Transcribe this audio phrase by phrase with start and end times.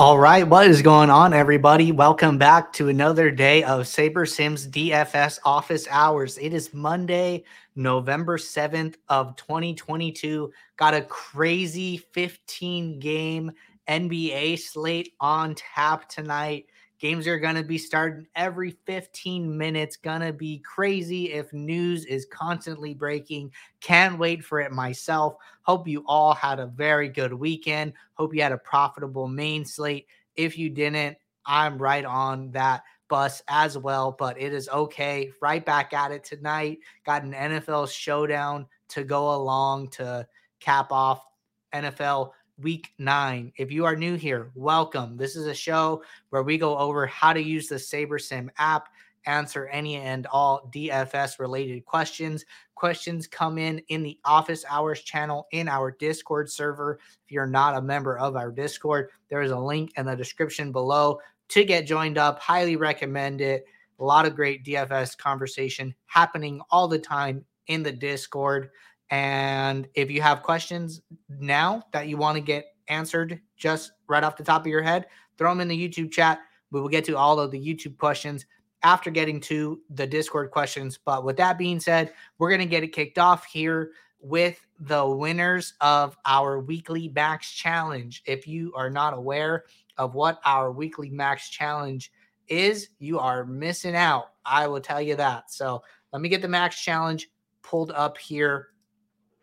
[0.00, 1.92] All right, what is going on, everybody?
[1.92, 6.38] Welcome back to another day of SaberSim's DFS office hours.
[6.38, 7.44] It is Monday,
[7.76, 10.50] November 7th of 2022.
[10.78, 13.52] Got a crazy 15 game
[13.88, 16.64] NBA slate on tap tonight.
[17.00, 19.96] Games are going to be starting every 15 minutes.
[19.96, 23.52] Going to be crazy if news is constantly breaking.
[23.80, 25.36] Can't wait for it myself.
[25.62, 27.94] Hope you all had a very good weekend.
[28.14, 30.08] Hope you had a profitable main slate.
[30.36, 31.16] If you didn't,
[31.46, 35.32] I'm right on that bus as well, but it is okay.
[35.40, 36.80] Right back at it tonight.
[37.06, 40.28] Got an NFL showdown to go along to
[40.60, 41.24] cap off
[41.72, 43.52] NFL week nine.
[43.56, 45.16] If you are new here, welcome.
[45.16, 48.88] This is a show where we go over how to use the SaberSim app,
[49.26, 52.44] answer any and all DFS related questions.
[52.74, 56.98] Questions come in in the office hours channel in our Discord server.
[57.24, 60.72] If you're not a member of our Discord, there is a link in the description
[60.72, 62.38] below to get joined up.
[62.40, 63.64] Highly recommend it.
[63.98, 68.70] A lot of great DFS conversation happening all the time in the Discord.
[69.10, 74.36] And if you have questions now that you want to get answered just right off
[74.36, 76.40] the top of your head, throw them in the YouTube chat.
[76.70, 78.46] We will get to all of the YouTube questions
[78.82, 80.98] after getting to the Discord questions.
[81.04, 85.06] But with that being said, we're going to get it kicked off here with the
[85.06, 88.22] winners of our weekly max challenge.
[88.26, 89.64] If you are not aware
[89.98, 92.12] of what our weekly max challenge
[92.48, 94.26] is, you are missing out.
[94.44, 95.50] I will tell you that.
[95.50, 97.28] So let me get the max challenge
[97.62, 98.68] pulled up here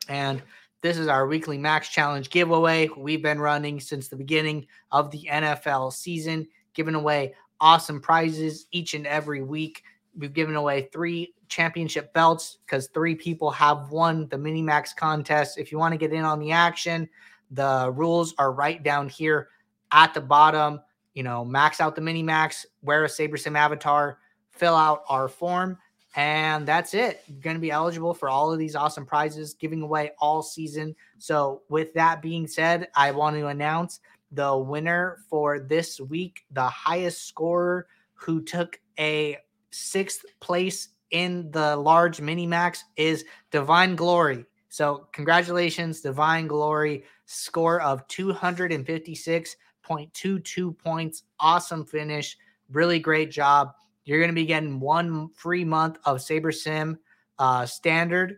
[0.10, 0.42] and
[0.82, 2.90] this is our weekly Max Challenge giveaway.
[2.96, 8.94] We've been running since the beginning of the NFL season, giving away awesome prizes each
[8.94, 9.84] and every week.
[10.18, 15.58] We've given away three championship belts because three people have won the Mini Max contest.
[15.58, 17.10] If you want to get in on the action,
[17.52, 19.50] the rules are right down here
[19.92, 20.82] at the bottom.
[21.16, 24.20] You know, max out the Mini Max, wear a SaberSim avatar,
[24.52, 25.80] fill out our form
[26.18, 27.24] and that's it.
[27.28, 30.96] You're going to be eligible for all of these awesome prizes giving away all season.
[31.20, 34.00] So, with that being said, I want to announce
[34.32, 39.38] the winner for this week, the highest scorer who took a
[39.70, 44.44] sixth place in the large mini max is Divine Glory.
[44.70, 51.24] So, congratulations, Divine Glory, score of 256.22 points.
[51.40, 52.36] Awesome finish.
[52.72, 53.74] Really great job.
[54.08, 56.98] You're going to be getting one free month of SaberSim
[57.38, 58.38] uh, standard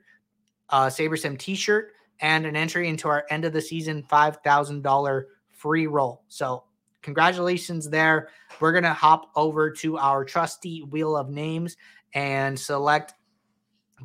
[0.69, 6.23] uh, SaberSim t-shirt and an entry into our end of the season $5,000 free roll.
[6.27, 6.63] So
[7.01, 8.29] congratulations there.
[8.59, 11.77] We're going to hop over to our trusty wheel of names
[12.13, 13.13] and select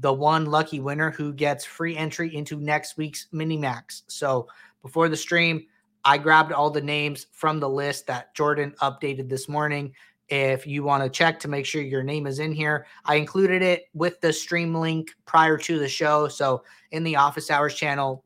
[0.01, 4.03] the one lucky winner who gets free entry into next week's mini max.
[4.09, 4.49] So
[4.83, 5.67] before the stream,
[6.05, 9.95] I grabbed all the names from the list that Jordan updated this morning
[10.29, 12.87] if you want to check to make sure your name is in here.
[13.05, 16.29] I included it with the stream link prior to the show.
[16.29, 18.25] So in the office hours channel,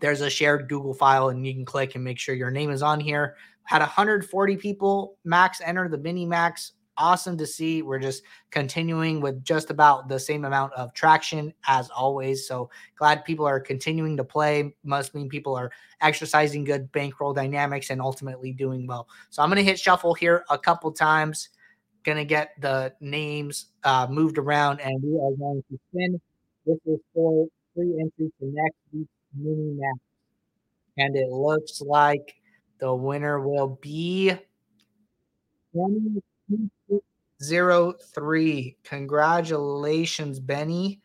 [0.00, 2.82] there's a shared Google file and you can click and make sure your name is
[2.82, 3.36] on here.
[3.64, 7.82] Had 140 people max enter the mini max awesome to see.
[7.82, 12.46] We're just continuing with just about the same amount of traction as always.
[12.46, 14.74] So glad people are continuing to play.
[14.84, 15.70] Must mean people are
[16.00, 19.08] exercising good bankroll dynamics and ultimately doing well.
[19.30, 21.50] So I'm going to hit shuffle here a couple times.
[22.04, 26.20] Going to get the names uh, moved around and we are going to spin.
[26.64, 29.98] This is for free entry to next week's mini max.
[30.98, 32.34] And it looks like
[32.78, 34.32] the winner will be
[35.74, 36.22] 20
[37.42, 38.76] Zero three.
[38.84, 41.00] Congratulations, Benny.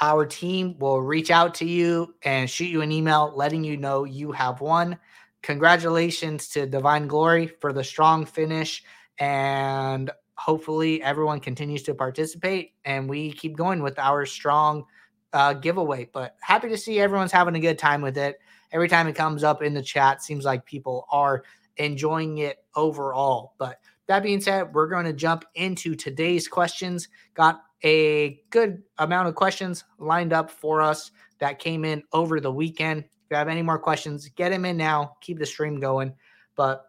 [0.00, 4.04] Our team will reach out to you and shoot you an email letting you know
[4.04, 4.98] you have won.
[5.42, 8.82] Congratulations to Divine Glory for the strong finish.
[9.18, 14.84] And hopefully, everyone continues to participate and we keep going with our strong
[15.32, 16.08] uh, giveaway.
[16.12, 18.38] But happy to see everyone's having a good time with it.
[18.72, 21.42] Every time it comes up in the chat, seems like people are
[21.76, 23.54] enjoying it overall.
[23.58, 27.08] But that being said, we're going to jump into today's questions.
[27.34, 32.50] Got a good amount of questions lined up for us that came in over the
[32.50, 33.04] weekend.
[33.04, 35.16] If you have any more questions, get them in now.
[35.20, 36.14] Keep the stream going.
[36.56, 36.86] But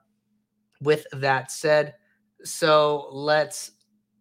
[0.81, 1.95] with that said,
[2.43, 3.71] so let's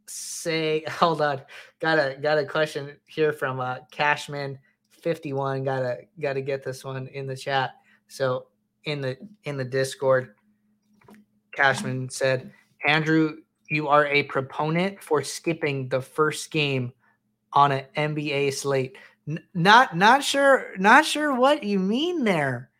[0.09, 1.41] say, hold on,
[1.81, 4.59] got a got a question here from uh, Cashman
[4.91, 5.63] fifty one.
[5.63, 7.75] Gotta gotta get this one in the chat.
[8.09, 8.49] So
[8.85, 10.35] in the in the Discord,
[11.53, 12.53] Cashman said,
[12.87, 13.39] Andrew,
[13.71, 16.93] you are a proponent for skipping the first game
[17.53, 18.97] on an NBA slate.
[19.29, 22.71] N- not not sure not sure what you mean there.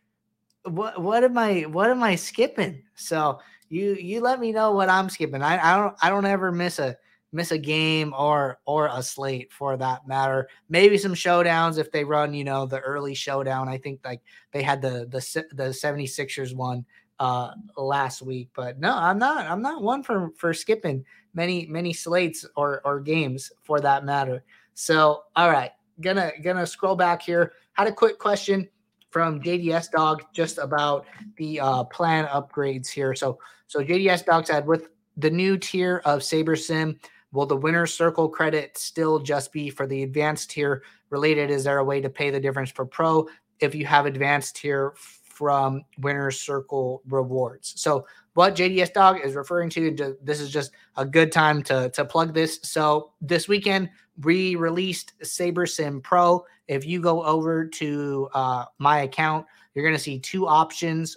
[0.65, 2.83] what what am I what am I skipping?
[2.95, 5.43] So you you let me know what I'm skipping.
[5.43, 6.97] I, I don't I don't ever miss a
[7.33, 10.49] miss a game or or a slate for that matter.
[10.69, 13.69] Maybe some showdowns if they run, you know, the early showdown.
[13.69, 14.23] I think like
[14.53, 16.85] they had the the the 76ers one
[17.21, 21.05] uh last week, but no, I'm not I'm not one for for skipping
[21.35, 24.45] many many slates or or games for that matter.
[24.75, 27.53] So, all right, gonna gonna scroll back here.
[27.73, 28.69] Had a quick question
[29.11, 31.07] from JDS Dog just about
[31.37, 33.15] the uh, plan upgrades here.
[33.15, 36.99] So, so JDS Dog said with the new tier of SaberSim,
[37.33, 40.83] will the winner circle credit still just be for the advanced tier?
[41.11, 43.27] Related, is there a way to pay the difference for pro
[43.61, 44.93] if you have advanced tier
[45.39, 47.73] from winner circle rewards?
[47.77, 48.05] So,
[48.35, 52.35] what JDS Dog is referring to, this is just a good time to to plug
[52.35, 52.59] this.
[52.63, 53.89] So, this weekend
[54.23, 56.45] we released SaberSim Pro.
[56.67, 61.17] If you go over to uh, my account, you're going to see two options.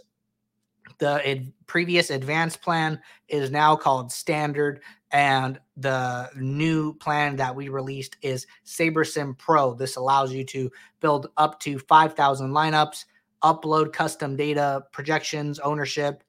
[0.99, 4.81] The ad- previous advanced plan is now called standard,
[5.11, 9.73] and the new plan that we released is SaberSim Pro.
[9.73, 13.05] This allows you to build up to 5,000 lineups,
[13.43, 16.23] upload custom data, projections, ownership,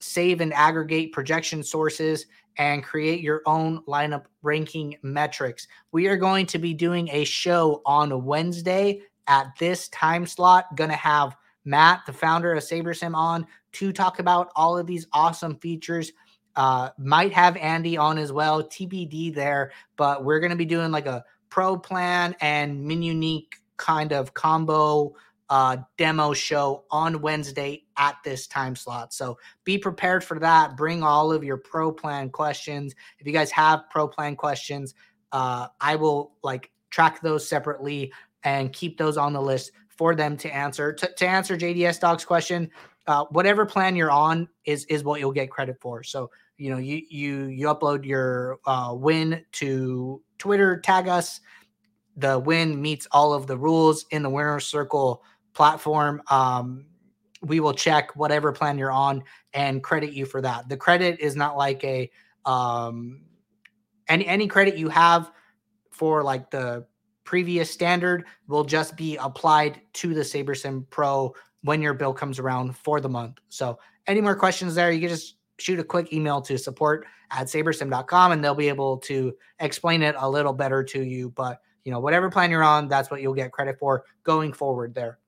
[0.00, 2.26] save and aggregate projection sources,
[2.56, 5.66] and create your own lineup ranking metrics.
[5.92, 10.76] We are going to be doing a show on Wednesday at this time slot.
[10.76, 15.06] Going to have Matt, the founder of SaberSim, on to talk about all of these
[15.12, 16.12] awesome features.
[16.56, 20.92] Uh, might have Andy on as well, TBD there, but we're going to be doing
[20.92, 25.14] like a pro plan and min unique kind of combo
[25.54, 29.14] uh, demo show on Wednesday at this time slot.
[29.14, 30.76] So be prepared for that.
[30.76, 32.92] Bring all of your pro plan questions.
[33.20, 34.94] If you guys have pro plan questions,
[35.30, 38.12] uh, I will like track those separately
[38.42, 40.92] and keep those on the list for them to answer.
[40.92, 42.68] To, to answer JDS Dog's question,
[43.06, 46.02] uh, whatever plan you're on is is what you'll get credit for.
[46.02, 51.40] So you know you you you upload your uh, win to Twitter, tag us.
[52.16, 55.22] The win meets all of the rules in the winner circle
[55.54, 56.22] platform.
[56.30, 56.86] Um,
[57.42, 59.22] we will check whatever plan you're on
[59.52, 60.68] and credit you for that.
[60.68, 62.10] The credit is not like a
[62.44, 63.22] um,
[64.08, 65.30] any any credit you have
[65.90, 66.86] for like the
[67.24, 72.76] previous standard will just be applied to the SaberSim Pro when your bill comes around
[72.76, 73.38] for the month.
[73.48, 77.46] So any more questions there, you can just shoot a quick email to support at
[77.46, 81.30] sabersim.com and they'll be able to explain it a little better to you.
[81.30, 84.94] But you know, whatever plan you're on, that's what you'll get credit for going forward
[84.94, 85.18] there.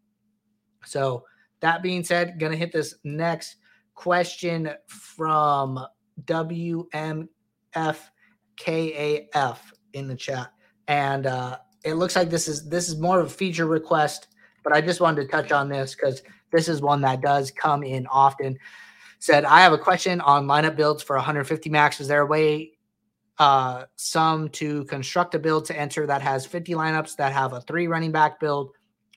[0.86, 1.24] So
[1.60, 3.56] that being said, gonna hit this next
[3.94, 5.84] question from
[6.24, 7.28] WMFKAF
[9.92, 10.52] in the chat,
[10.88, 14.28] and uh, it looks like this is this is more of a feature request,
[14.62, 16.22] but I just wanted to touch on this because
[16.52, 18.58] this is one that does come in often.
[19.18, 22.00] Said I have a question on lineup builds for 150 max.
[22.00, 22.72] Is there a way
[23.38, 27.60] uh, some to construct a build to enter that has 50 lineups that have a
[27.62, 28.70] three running back build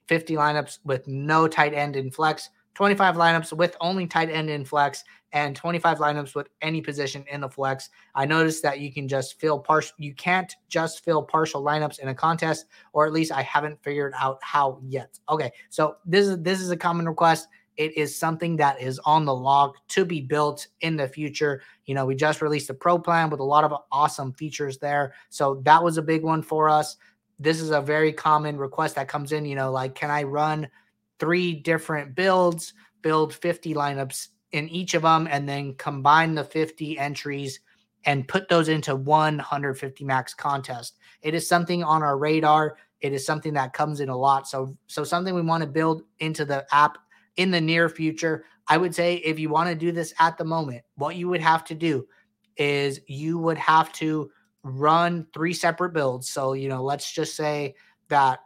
[0.09, 4.65] 50 lineups with no tight end in flex, 25 lineups with only tight end in
[4.65, 5.03] flex,
[5.33, 7.91] and 25 lineups with any position in the flex.
[8.15, 12.07] I noticed that you can just fill partial you can't just fill partial lineups in
[12.07, 15.19] a contest, or at least I haven't figured out how yet.
[15.29, 17.47] Okay, so this is this is a common request.
[17.77, 21.61] It is something that is on the log to be built in the future.
[21.85, 25.13] You know, we just released a pro plan with a lot of awesome features there.
[25.29, 26.97] So that was a big one for us
[27.39, 30.67] this is a very common request that comes in, you know, like, can I run
[31.19, 36.99] three different builds, build 50 lineups in each of them, and then combine the 50
[36.99, 37.61] entries
[38.05, 40.97] and put those into 150 max contest?
[41.21, 42.77] It is something on our radar.
[42.99, 44.47] It is something that comes in a lot.
[44.47, 46.97] So, so something we want to build into the app
[47.37, 48.43] in the near future.
[48.67, 51.41] I would say if you want to do this at the moment, what you would
[51.41, 52.05] have to do
[52.57, 54.29] is you would have to
[54.63, 56.29] run three separate builds.
[56.29, 57.75] So, you know, let's just say
[58.09, 58.39] that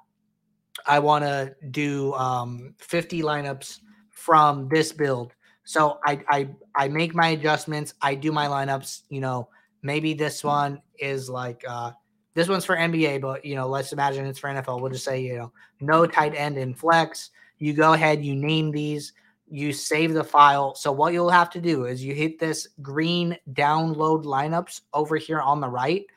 [0.85, 3.79] I want to do um, 50 lineups
[4.09, 5.33] from this build.
[5.63, 7.93] So I, I I make my adjustments.
[8.01, 9.03] I do my lineups.
[9.09, 9.49] You know,
[9.81, 11.91] maybe this one is like uh,
[12.33, 14.81] this one's for NBA, but you know, let's imagine it's for NFL.
[14.81, 17.29] We'll just say you know no tight end in flex.
[17.59, 19.13] You go ahead, you name these
[19.53, 20.73] you save the file.
[20.73, 25.39] So what you'll have to do is you hit this green download lineups over here
[25.39, 26.07] on the right.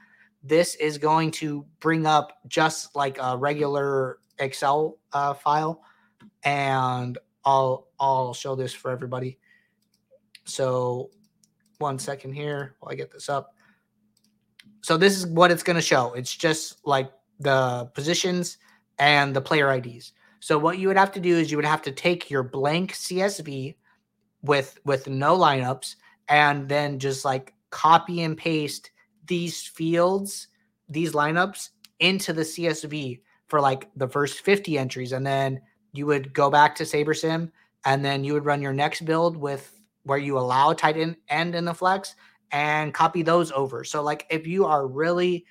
[0.42, 5.82] This is going to bring up just like a regular Excel uh, file,
[6.44, 9.38] and I'll I'll show this for everybody.
[10.44, 11.10] So
[11.76, 13.54] one second here while I get this up.
[14.80, 16.14] So this is what it's going to show.
[16.14, 18.56] It's just like the positions
[18.98, 20.14] and the player IDs.
[20.46, 22.92] So what you would have to do is you would have to take your blank
[22.92, 23.74] CSV
[24.42, 25.96] with with no lineups
[26.28, 28.92] and then just like copy and paste
[29.26, 30.46] these fields,
[30.88, 35.60] these lineups into the CSV for like the first 50 entries and then
[35.92, 37.50] you would go back to SaberSim
[37.84, 40.96] and then you would run your next build with where you allow tight
[41.28, 42.14] end in the flex
[42.52, 43.82] and copy those over.
[43.82, 45.44] So like if you are really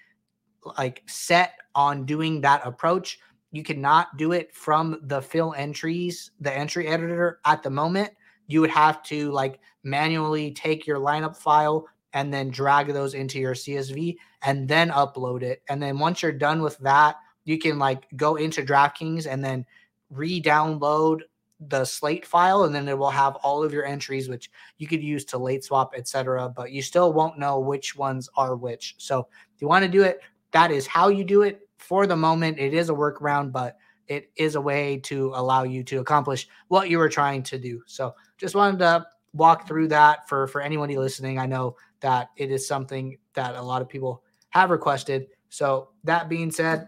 [0.78, 3.20] like set on doing that approach,
[3.56, 8.12] you cannot do it from the fill entries, the entry editor at the moment.
[8.48, 13.40] You would have to like manually take your lineup file and then drag those into
[13.40, 15.64] your CSV and then upload it.
[15.70, 19.66] And then once you're done with that, you can like go into DraftKings and then
[20.10, 21.22] re-download
[21.70, 25.02] the slate file and then it will have all of your entries which you could
[25.02, 29.26] use to late swap etc but you still won't know which ones are which so
[29.56, 30.20] if you want to do it
[30.52, 33.78] that is how you do it for the moment it is a workaround but
[34.08, 37.82] it is a way to allow you to accomplish what you were trying to do
[37.86, 42.52] so just wanted to walk through that for for anybody listening i know that it
[42.52, 46.88] is something that a lot of people have requested so that being said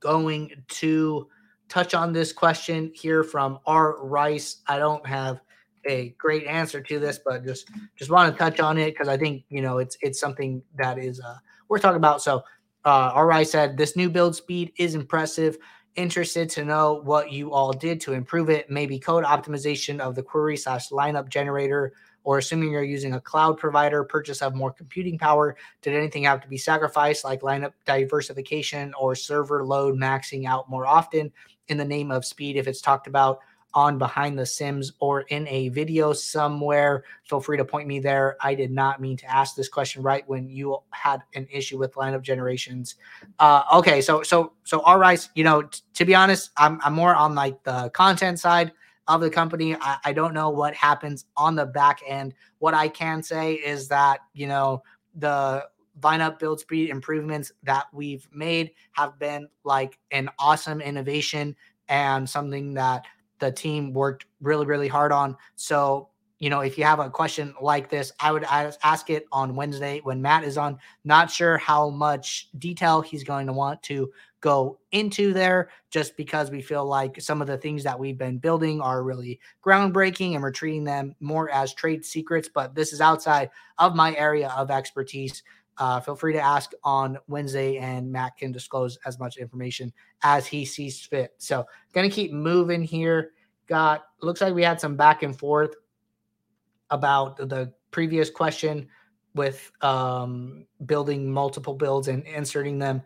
[0.00, 1.28] going to
[1.68, 4.62] touch on this question here from R Rice.
[4.66, 5.40] I don't have
[5.84, 9.16] a great answer to this, but just just want to touch on it because I
[9.16, 11.36] think you know it's it's something that is uh,
[11.68, 12.22] worth talking about.
[12.22, 12.42] So
[12.86, 15.58] uh, R Rice said this new build speed is impressive.
[15.96, 18.70] Interested to know what you all did to improve it.
[18.70, 23.56] Maybe code optimization of the query slash lineup generator or assuming you're using a cloud
[23.56, 28.92] provider, purchase of more computing power, did anything have to be sacrificed like lineup diversification
[28.98, 31.32] or server load maxing out more often
[31.68, 33.40] in the name of speed if it's talked about
[33.76, 38.36] on behind the sims or in a video somewhere feel free to point me there
[38.40, 41.94] i did not mean to ask this question right when you had an issue with
[41.94, 42.96] lineup generations
[43.38, 46.94] uh, okay so so so all right you know t- to be honest I'm, I'm
[46.94, 48.72] more on like the content side
[49.08, 49.76] of the company.
[49.80, 52.34] I, I don't know what happens on the back end.
[52.58, 54.82] What I can say is that, you know,
[55.14, 55.64] the
[56.00, 61.54] lineup build speed improvements that we've made have been like an awesome innovation
[61.88, 63.06] and something that
[63.38, 65.36] the team worked really, really hard on.
[65.56, 69.56] So, you know, if you have a question like this, I would ask it on
[69.56, 70.78] Wednesday when Matt is on.
[71.04, 74.12] Not sure how much detail he's going to want to
[74.42, 78.36] go into there just because we feel like some of the things that we've been
[78.36, 82.50] building are really groundbreaking and we're treating them more as trade secrets.
[82.52, 85.42] But this is outside of my area of expertise.
[85.78, 89.92] Uh, feel free to ask on Wednesday, and Matt can disclose as much information
[90.22, 91.34] as he sees fit.
[91.38, 93.32] So, gonna keep moving here.
[93.66, 95.74] Got looks like we had some back and forth
[96.90, 98.88] about the previous question
[99.34, 103.02] with um, building multiple builds and inserting them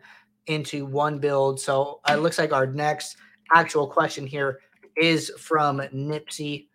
[0.47, 1.59] into one build.
[1.59, 3.17] So it looks like our next
[3.53, 4.59] actual question here
[4.97, 6.67] is from Nipsey.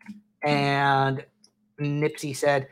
[0.42, 1.24] And
[1.80, 2.68] Nipsey said,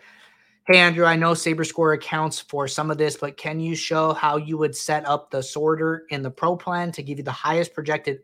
[0.66, 4.38] Hey, Andrew, I know SaberScore accounts for some of this, but can you show how
[4.38, 7.74] you would set up the sorter in the pro plan to give you the highest
[7.74, 8.20] projected,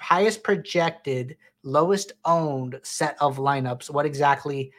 [0.00, 3.90] highest projected, lowest owned set of lineups?
[3.90, 4.72] What exactly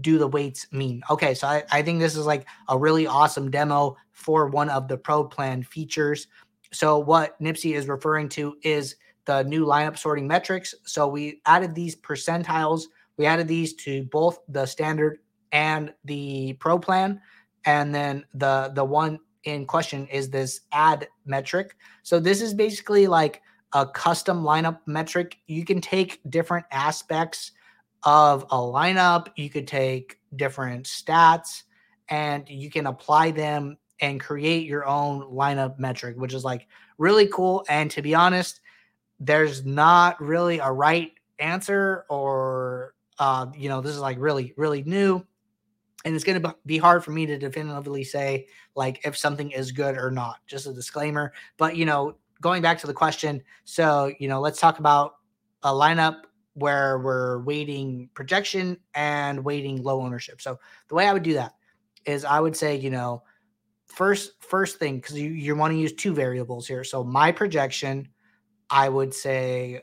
[0.00, 1.00] do the weights mean?
[1.10, 4.88] Okay, so I, I think this is like a really awesome demo for one of
[4.88, 6.26] the Pro Plan features.
[6.72, 10.74] So what Nipsey is referring to is the new lineup sorting metrics.
[10.86, 12.86] So we added these percentiles.
[13.16, 15.20] We added these to both the standard
[15.52, 17.20] and the Pro Plan,
[17.64, 21.76] and then the the one in question is this add metric.
[22.02, 23.42] So this is basically like
[23.72, 25.38] a custom lineup metric.
[25.46, 27.52] You can take different aspects
[28.02, 29.28] of a lineup.
[29.36, 31.62] You could take different stats
[32.08, 36.66] and you can apply them and create your own lineup metric, which is like
[36.98, 37.64] really cool.
[37.68, 38.60] And to be honest,
[39.18, 44.82] there's not really a right answer or, uh, you know, this is like really, really
[44.82, 45.24] new.
[46.04, 49.70] And it's going to be hard for me to definitively say like if something is
[49.70, 51.32] good or not, just a disclaimer.
[51.58, 55.16] But, you know, going back to the question, so, you know, let's talk about
[55.62, 56.22] a lineup
[56.54, 60.40] where we're weighting projection and weighting low ownership.
[60.40, 61.54] So the way I would do that
[62.06, 63.22] is I would say, you know,
[63.86, 66.84] first first thing because you, you want to use two variables here.
[66.84, 68.08] So my projection,
[68.70, 69.82] I would say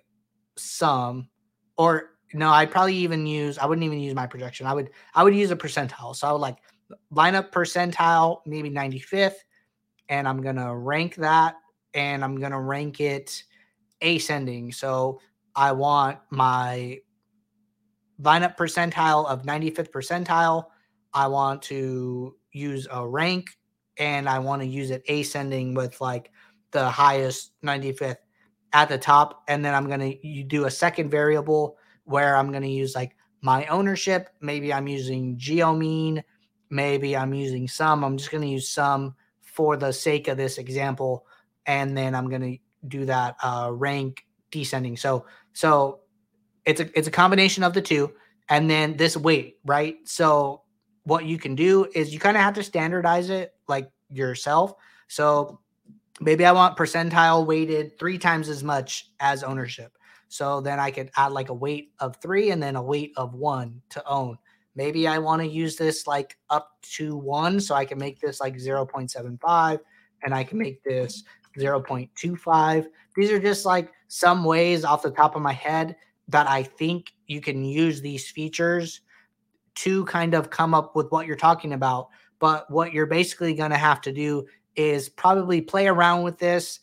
[0.55, 1.29] some
[1.77, 4.67] or no, I'd probably even use I wouldn't even use my projection.
[4.67, 6.15] I would I would use a percentile.
[6.15, 6.57] So I would like
[7.11, 9.35] line up percentile, maybe 95th,
[10.09, 11.55] and I'm gonna rank that
[11.93, 13.43] and I'm gonna rank it
[14.01, 14.71] ascending.
[14.71, 15.19] So
[15.55, 16.99] I want my
[18.21, 20.65] lineup percentile of 95th percentile.
[21.13, 23.49] I want to use a rank
[23.97, 26.31] and I want to use it ascending with like
[26.71, 28.17] the highest 95th
[28.73, 32.67] at the top, and then I'm gonna you do a second variable where I'm gonna
[32.67, 34.29] use like my ownership.
[34.41, 36.23] Maybe I'm using geomean.
[36.69, 38.03] Maybe I'm using some.
[38.03, 41.25] I'm just gonna use some for the sake of this example,
[41.65, 42.55] and then I'm gonna
[42.87, 44.97] do that uh, rank descending.
[44.97, 45.99] So so
[46.65, 48.13] it's a it's a combination of the two,
[48.49, 49.97] and then this weight, right?
[50.05, 50.63] So
[51.03, 54.73] what you can do is you kind of have to standardize it like yourself.
[55.07, 55.59] So
[56.19, 59.97] maybe I want percentile weighted three times as much as ownership.
[60.29, 63.33] So then I could add like a weight of three and then a weight of
[63.33, 64.37] one to own.
[64.75, 67.59] Maybe I want to use this like up to one.
[67.59, 69.79] So I can make this like 0.75
[70.23, 71.23] and I can make this
[71.57, 72.87] 0.25.
[73.15, 75.95] These are just like some ways off the top of my head
[76.29, 79.01] that I think you can use these features
[79.75, 82.09] to kind of come up with what you're talking about.
[82.39, 86.79] But what you're basically going to have to do is probably play around with this,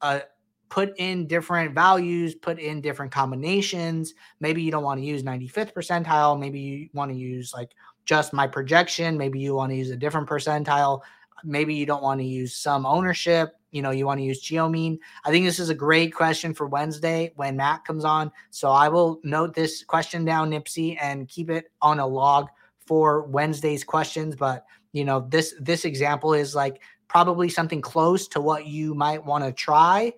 [0.00, 0.20] uh,
[0.68, 4.14] put in different values, put in different combinations.
[4.40, 6.38] Maybe you don't want to use 95th percentile.
[6.38, 7.70] Maybe you want to use like
[8.04, 9.16] just my projection.
[9.16, 11.00] Maybe you want to use a different percentile.
[11.44, 14.98] Maybe you don't want to use some ownership you know you want to use geomean
[15.24, 18.88] i think this is a great question for wednesday when matt comes on so i
[18.88, 22.48] will note this question down nipsey and keep it on a log
[22.86, 28.40] for wednesday's questions but you know this this example is like probably something close to
[28.40, 30.10] what you might want to try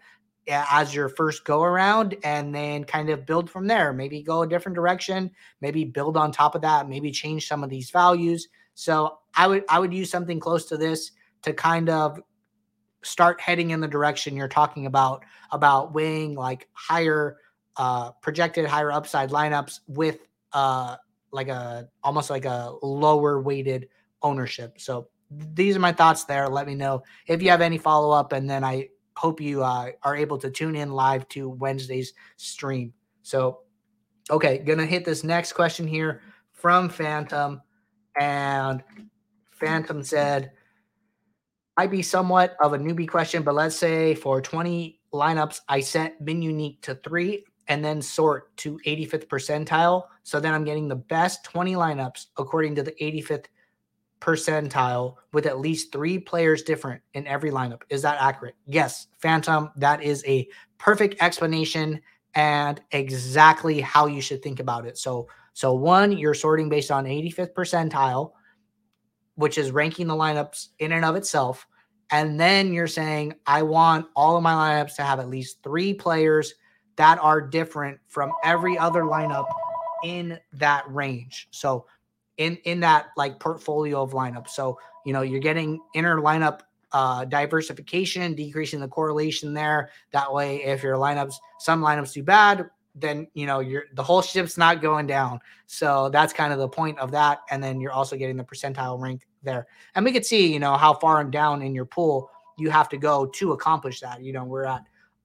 [0.48, 3.92] as your first go around and then kind of build from there.
[3.92, 7.70] Maybe go a different direction maybe build on top of that maybe change some of
[7.70, 8.48] these values.
[8.74, 11.12] So i would i would use something close to this
[11.42, 12.20] to kind of
[13.02, 17.36] start heading in the direction you're talking about about weighing like higher
[17.76, 20.18] uh projected higher upside lineups with
[20.52, 20.96] uh
[21.30, 23.88] like a almost like a lower weighted
[24.22, 24.80] ownership.
[24.80, 26.48] So these are my thoughts there.
[26.48, 28.88] Let me know if you have any follow up and then i
[29.18, 33.60] hope you uh, are able to tune in live to wednesday's stream so
[34.30, 36.22] okay gonna hit this next question here
[36.52, 37.60] from phantom
[38.18, 38.82] and
[39.52, 40.52] phantom said
[41.78, 46.20] might be somewhat of a newbie question, but let's say for 20 lineups, I set
[46.20, 50.02] min unique to three and then sort to 85th percentile.
[50.24, 53.44] So then I'm getting the best 20 lineups according to the 85th
[54.20, 57.82] percentile with at least three players different in every lineup.
[57.88, 58.56] Is that accurate?
[58.66, 62.00] Yes, Phantom, that is a perfect explanation
[62.34, 64.98] and exactly how you should think about it.
[64.98, 68.32] So, so one, you're sorting based on 85th percentile
[69.38, 71.64] which is ranking the lineups in and of itself.
[72.10, 75.94] And then you're saying, I want all of my lineups to have at least three
[75.94, 76.54] players
[76.96, 79.46] that are different from every other lineup
[80.02, 81.46] in that range.
[81.52, 81.86] So
[82.38, 84.50] in in that like portfolio of lineups.
[84.50, 86.60] So, you know, you're getting inner lineup
[86.92, 89.90] uh, diversification, decreasing the correlation there.
[90.12, 94.22] That way, if your lineups, some lineups do bad, then you know you're the whole
[94.22, 95.40] ship's not going down.
[95.66, 97.40] So that's kind of the point of that.
[97.50, 99.66] And then you're also getting the percentile rank there.
[99.94, 102.96] And we could see, you know, how far down in your pool you have to
[102.96, 104.22] go to accomplish that.
[104.22, 104.84] You know, we're at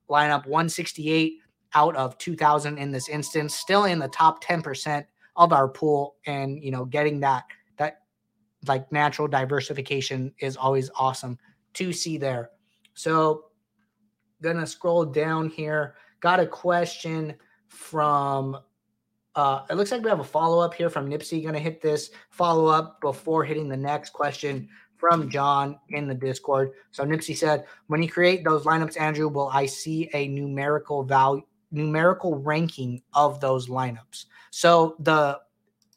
[0.09, 1.39] lineup 168
[1.75, 6.15] out of 2000 in this instance, still in the top 10% of our pool.
[6.25, 7.45] And, you know, getting that,
[7.77, 8.01] that
[8.67, 11.37] like natural diversification is always awesome
[11.73, 12.51] to see there.
[12.93, 13.45] So,
[14.41, 15.95] gonna scroll down here.
[16.19, 17.33] Got a question
[17.67, 18.57] from
[19.35, 21.41] uh, it looks like we have a follow up here from Nipsey.
[21.41, 26.13] Going to hit this follow up before hitting the next question from John in the
[26.13, 26.71] Discord.
[26.91, 31.43] So Nipsey said, "When you create those lineups, Andrew, will I see a numerical value,
[31.73, 35.41] numerical ranking of those lineups?" So the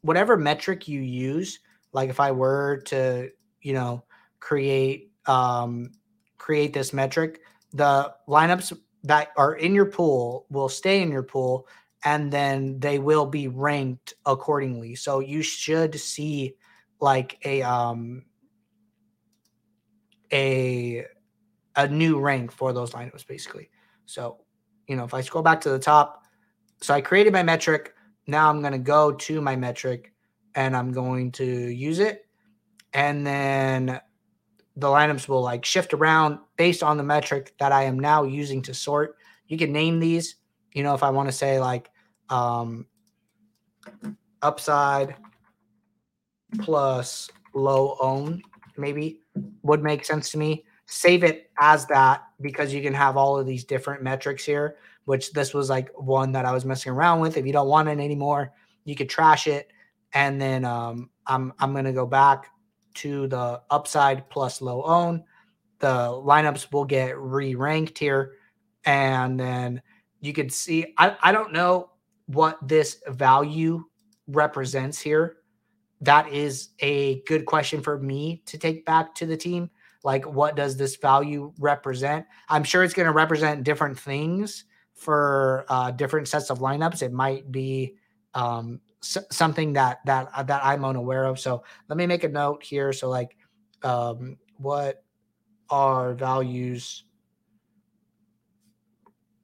[0.02, 1.60] whatever metric you use,
[1.92, 4.04] like if I were to, you know,
[4.40, 5.92] create um,
[6.38, 7.40] create this metric,
[7.72, 11.68] the lineups that are in your pool will stay in your pool
[12.04, 14.94] and then they will be ranked accordingly.
[14.94, 16.56] So you should see
[17.00, 18.24] like a um
[20.32, 21.04] a
[21.76, 23.70] a new rank for those lineups basically.
[24.06, 24.38] So,
[24.86, 26.24] you know, if I scroll back to the top,
[26.80, 27.94] so I created my metric.
[28.26, 30.12] Now I'm going to go to my metric
[30.54, 32.26] and I'm going to use it.
[32.92, 34.00] And then
[34.76, 38.62] the lineups will like shift around based on the metric that I am now using
[38.62, 39.16] to sort.
[39.48, 40.36] You can name these,
[40.72, 41.90] you know, if I want to say like
[42.28, 42.86] um,
[44.42, 45.16] upside
[46.58, 48.42] plus low own
[48.76, 49.20] maybe
[49.62, 50.64] would make sense to me.
[50.86, 55.32] Save it as that because you can have all of these different metrics here, which
[55.32, 57.36] this was like one that I was messing around with.
[57.36, 58.52] If you don't want it anymore,
[58.84, 59.72] you could trash it.
[60.12, 62.46] And then um, I'm I'm gonna go back
[62.94, 65.24] to the upside plus low own.
[65.80, 68.34] The lineups will get re-ranked here
[68.86, 69.82] And then
[70.20, 71.90] you could see, I, I don't know
[72.26, 73.84] what this value
[74.28, 75.38] represents here.
[76.00, 79.70] That is a good question for me to take back to the team.
[80.06, 82.26] Like, what does this value represent?
[82.48, 84.64] I'm sure it's going to represent different things
[84.94, 87.02] for uh, different sets of lineups.
[87.02, 87.96] It might be
[88.32, 91.40] um, s- something that that uh, that I'm unaware of.
[91.40, 92.92] So let me make a note here.
[92.92, 93.36] So like,
[93.82, 95.02] um, what
[95.70, 97.02] are values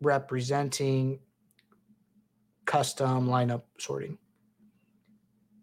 [0.01, 1.19] representing
[2.67, 4.17] custom lineup sorting?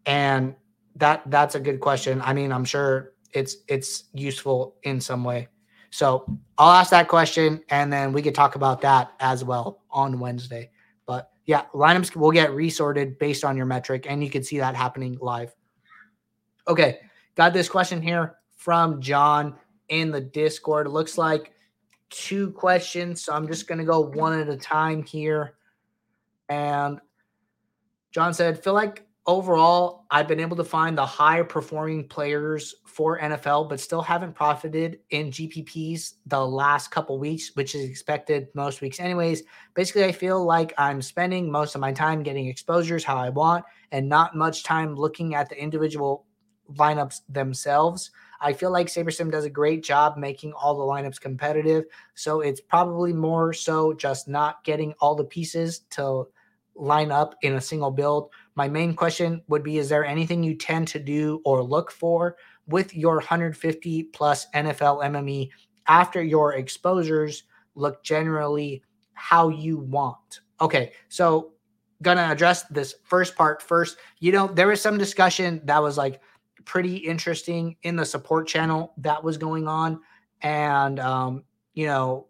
[0.06, 0.56] And
[0.98, 2.22] that that's a good question.
[2.22, 5.48] I mean, I'm sure it's it's useful in some way.
[5.92, 6.26] So
[6.58, 10.72] I'll ask that question and then we could talk about that as well on Wednesday.
[11.06, 14.76] But yeah, lineups will get resorted based on your metric, and you can see that
[14.76, 15.56] happening live.
[16.68, 17.00] Okay,
[17.36, 19.56] got this question here from John
[19.88, 20.88] in the Discord.
[20.88, 21.54] Looks like
[22.12, 25.56] two questions, so I'm just gonna go one at a time here.
[26.50, 27.00] And
[28.12, 33.20] John said, feel like overall, I've been able to find the high performing players for
[33.20, 38.82] NFL, but still haven't profited in GPPs the last couple weeks, which is expected most
[38.82, 39.44] weeks, anyways.
[39.76, 43.66] Basically, I feel like I'm spending most of my time getting exposures how I want
[43.92, 46.26] and not much time looking at the individual
[46.74, 48.12] lineups themselves.
[48.42, 51.86] I feel like SaberSim does a great job making all the lineups competitive.
[52.16, 56.28] So it's probably more so just not getting all the pieces to
[56.76, 58.30] line up in a single build.
[58.60, 62.36] My main question would be Is there anything you tend to do or look for
[62.68, 65.50] with your 150 plus NFL MME
[65.88, 67.44] after your exposures
[67.76, 70.42] look generally how you want?
[70.60, 71.54] Okay, so
[72.02, 73.96] gonna address this first part first.
[74.20, 76.20] You know, there was some discussion that was like
[76.66, 80.02] pretty interesting in the support channel that was going on.
[80.42, 81.46] And, um,
[81.76, 82.28] you know,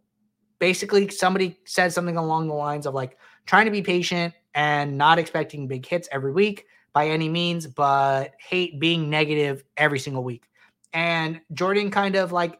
[0.59, 5.19] basically somebody said something along the lines of like trying to be patient and not
[5.19, 10.43] expecting big hits every week by any means, but hate being negative every single week.
[10.93, 12.59] And Jordan kind of like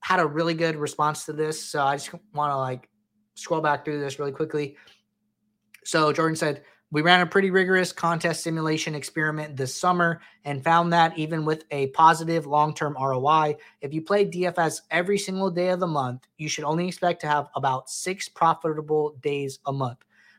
[0.00, 1.62] had a really good response to this.
[1.62, 2.88] So I just want to like
[3.34, 4.76] scroll back through this really quickly.
[5.84, 10.92] So Jordan said, we ran a pretty rigorous contest simulation experiment this summer and found
[10.94, 15.68] that even with a positive long term ROI, if you play DFS every single day
[15.68, 19.98] of the month, you should only expect to have about six profitable days a month.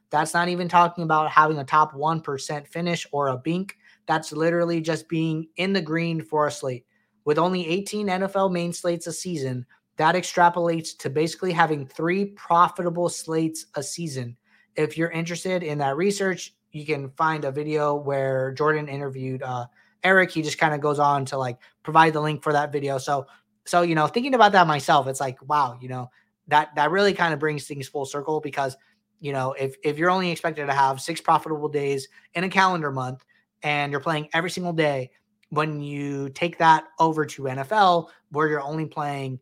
[0.09, 3.77] That's not even talking about having a top 1% finish or a bink.
[4.07, 6.85] That's literally just being in the green for a slate.
[7.25, 9.65] With only 18 NFL main slates a season,
[9.97, 14.37] that extrapolates to basically having three profitable slates a season
[14.79, 19.65] if you're interested in that research, you can find a video where Jordan interviewed uh,
[20.03, 20.31] Eric.
[20.31, 22.97] He just kind of goes on to like provide the link for that video.
[22.97, 23.27] So,
[23.65, 26.09] so you know, thinking about that myself, it's like, wow, you know,
[26.47, 28.77] that that really kind of brings things full circle because
[29.19, 32.91] you know, if if you're only expected to have six profitable days in a calendar
[32.91, 33.25] month
[33.63, 35.11] and you're playing every single day,
[35.49, 39.39] when you take that over to NFL, where you're only playing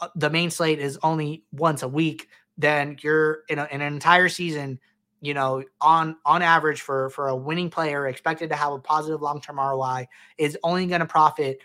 [0.00, 3.92] uh, the main slate is only once a week then you're in, a, in an
[3.92, 4.78] entire season
[5.20, 9.20] you know on on average for for a winning player expected to have a positive
[9.20, 11.58] long-term roi is only going to profit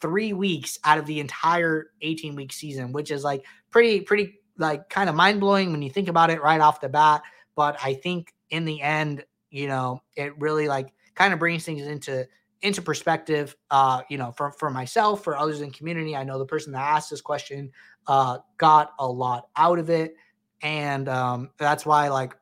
[0.00, 4.88] three weeks out of the entire 18 week season which is like pretty pretty like
[4.88, 7.22] kind of mind-blowing when you think about it right off the bat
[7.54, 11.86] but i think in the end you know it really like kind of brings things
[11.86, 12.26] into
[12.62, 16.46] into perspective uh you know for for myself for others in community i know the
[16.46, 17.70] person that asked this question
[18.08, 20.14] uh got a lot out of it
[20.62, 22.34] and um, that's why like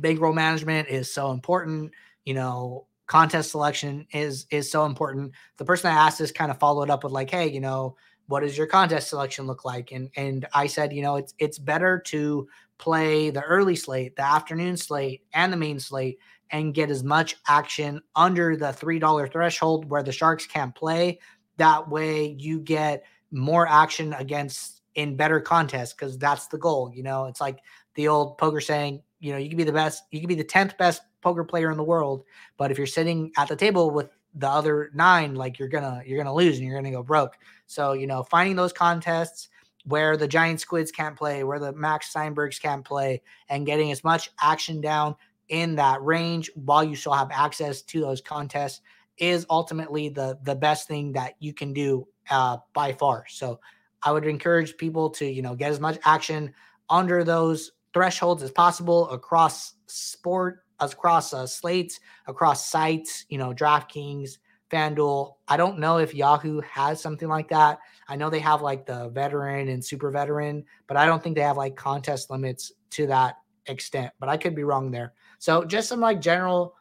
[0.00, 1.92] bankroll management is so important.
[2.24, 5.32] You know, contest selection is is so important.
[5.58, 7.96] The person that asked this kind of followed up with like, hey, you know,
[8.28, 9.92] what does your contest selection look like?
[9.92, 14.22] And and I said, you know, it's it's better to play the early slate, the
[14.22, 16.18] afternoon slate, and the main slate,
[16.50, 21.18] and get as much action under the three dollar threshold where the sharks can't play.
[21.56, 26.90] That way, you get more action against in better contests because that's the goal.
[26.94, 27.58] You know, it's like
[27.94, 30.44] the old poker saying, you know, you can be the best, you can be the
[30.44, 32.24] 10th best poker player in the world,
[32.56, 36.18] but if you're sitting at the table with the other nine, like you're gonna you're
[36.18, 37.36] gonna lose and you're gonna go broke.
[37.66, 39.48] So, you know, finding those contests
[39.84, 44.02] where the giant squids can't play, where the Max Steinbergs can't play, and getting as
[44.02, 45.14] much action down
[45.48, 48.80] in that range while you still have access to those contests
[49.18, 53.24] is ultimately the the best thing that you can do uh, by far.
[53.28, 53.60] So
[54.02, 56.52] I would encourage people to, you know, get as much action
[56.90, 64.38] under those thresholds as possible across sport, across uh, slates, across sites, you know, DraftKings,
[64.70, 65.34] FanDuel.
[65.48, 67.78] I don't know if Yahoo has something like that.
[68.08, 71.42] I know they have like the veteran and super veteran, but I don't think they
[71.42, 74.12] have like contest limits to that extent.
[74.18, 75.12] But I could be wrong there.
[75.38, 76.74] So just some like general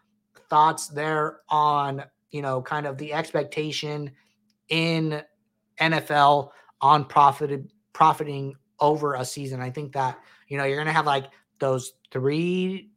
[0.49, 4.11] thoughts there on, you know, kind of the expectation
[4.69, 5.21] in
[5.79, 6.49] NFL
[6.81, 9.61] on profited profiting over a season.
[9.61, 11.25] I think that, you know, you're going to have like
[11.59, 12.89] those three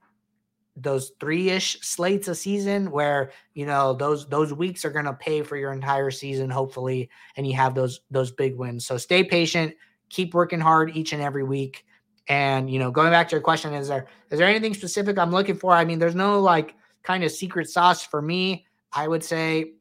[0.81, 5.43] those three-ish slates a season where you know those those weeks are going to pay
[5.43, 8.87] for your entire season hopefully and you have those those big wins.
[8.87, 9.75] So stay patient
[10.09, 11.85] keep working hard each and every week.
[12.29, 15.31] And you know going back to your question is there is there anything specific i'm
[15.31, 15.73] looking for?
[15.73, 18.67] I mean there's no like kind of secret sauce for me.
[18.93, 19.73] I would say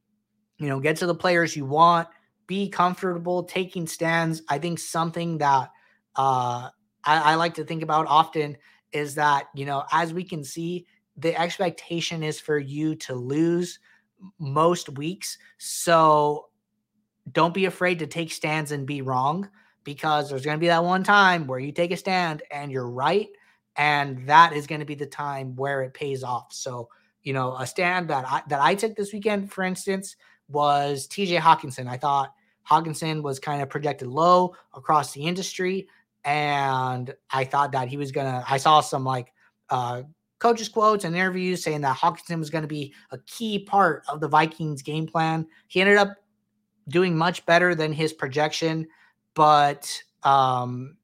[0.58, 2.08] you know get to the players you want
[2.48, 4.42] be comfortable taking stands.
[4.48, 5.72] I think something that
[6.16, 6.70] uh
[7.04, 8.58] I, I like to think about often
[8.98, 13.80] is that, you know, as we can see, the expectation is for you to lose
[14.40, 15.38] most weeks.
[15.58, 16.48] So
[17.32, 19.50] don't be afraid to take stands and be wrong
[19.84, 22.90] because there's going to be that one time where you take a stand and you're
[22.90, 23.30] right.
[23.76, 26.52] And that is going to be the time where it pays off.
[26.52, 26.90] So,
[27.24, 30.16] you know, a stand that I, that I took this weekend, for instance,
[30.50, 31.88] was TJ Hockenson.
[31.88, 32.34] I thought
[32.70, 35.88] Hockenson was kind of projected low across the industry
[36.28, 38.44] and I thought that he was gonna.
[38.48, 39.32] I saw some like
[39.70, 40.04] uh,
[40.40, 44.20] coaches quotes and interviews saying that Hockenson was going to be a key part of
[44.20, 45.48] the Vikings game plan.
[45.70, 46.16] He ended up
[46.90, 48.88] doing much better than his projection,
[49.36, 50.98] but um,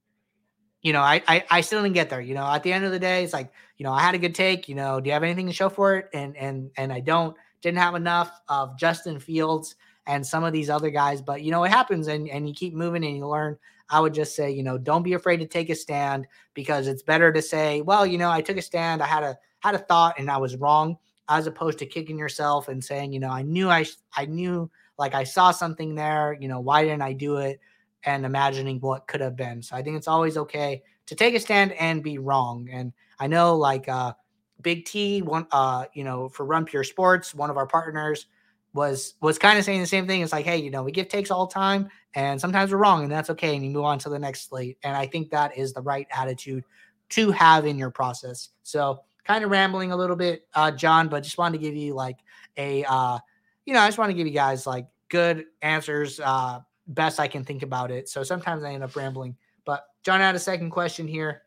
[0.81, 2.21] you know, I, I I still didn't get there.
[2.21, 4.19] You know, at the end of the day, it's like you know I had a
[4.19, 4.67] good take.
[4.67, 6.09] You know, do you have anything to show for it?
[6.13, 7.35] And and and I don't.
[7.61, 11.63] Didn't have enough of Justin Fields and some of these other guys, but you know
[11.63, 13.57] it happens, and and you keep moving and you learn.
[13.93, 16.25] I would just say, you know, don't be afraid to take a stand
[16.55, 19.37] because it's better to say, well, you know, I took a stand, I had a
[19.59, 20.97] had a thought and I was wrong,
[21.29, 23.85] as opposed to kicking yourself and saying, you know, I knew I
[24.17, 27.59] I knew like I saw something there, you know, why didn't I do it?
[28.03, 29.61] And imagining what could have been.
[29.61, 32.67] So I think it's always okay to take a stand and be wrong.
[32.71, 34.13] And I know like uh
[34.61, 38.25] Big T, one uh, you know, for Run Pure Sports, one of our partners,
[38.73, 40.21] was was kind of saying the same thing.
[40.21, 43.03] It's like, hey, you know, we give takes all the time, and sometimes we're wrong,
[43.03, 43.55] and that's okay.
[43.55, 44.77] And you move on to the next slate.
[44.83, 46.63] And I think that is the right attitude
[47.09, 48.49] to have in your process.
[48.63, 51.93] So kind of rambling a little bit, uh, John, but just wanted to give you
[51.93, 52.17] like
[52.57, 53.19] a uh,
[53.65, 57.27] you know, I just want to give you guys like good answers, uh, best I
[57.27, 58.09] can think about it.
[58.09, 59.35] So sometimes I end up rambling.
[59.65, 61.43] But John had a second question here.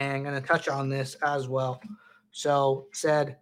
[0.00, 1.80] And I'm to touch on this as well.
[2.32, 3.36] So said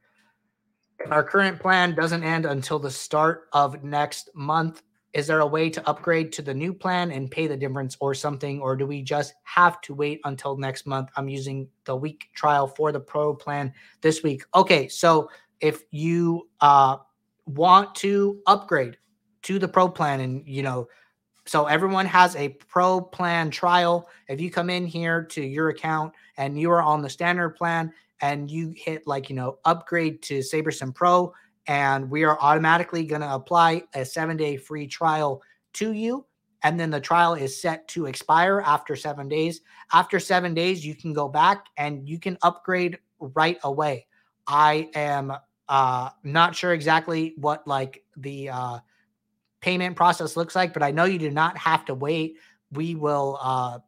[1.11, 4.83] our current plan doesn't end until the start of next month.
[5.13, 8.15] Is there a way to upgrade to the new plan and pay the difference or
[8.15, 8.61] something?
[8.61, 11.09] Or do we just have to wait until next month?
[11.17, 14.45] I'm using the week trial for the pro plan this week.
[14.55, 15.29] Okay, so
[15.61, 16.99] if you uh,
[17.47, 18.99] want to upgrade
[19.43, 20.87] to the pro plan and you know
[21.47, 26.13] so everyone has a pro plan trial if you come in here to your account
[26.37, 30.39] and you are on the standard plan and you hit like, you know, upgrade to
[30.39, 31.33] SaberSim Pro,
[31.67, 35.43] and we are automatically going to apply a seven day free trial
[35.75, 36.27] to you.
[36.63, 39.63] And then the trial is set to expire after seven days.
[39.93, 44.07] After seven days, you can go back and you can upgrade right away.
[44.47, 45.33] I am
[45.69, 48.79] uh, not sure exactly what like the uh,
[49.61, 52.37] payment process looks like, but I know you do not have to wait.
[52.73, 53.79] We will uh,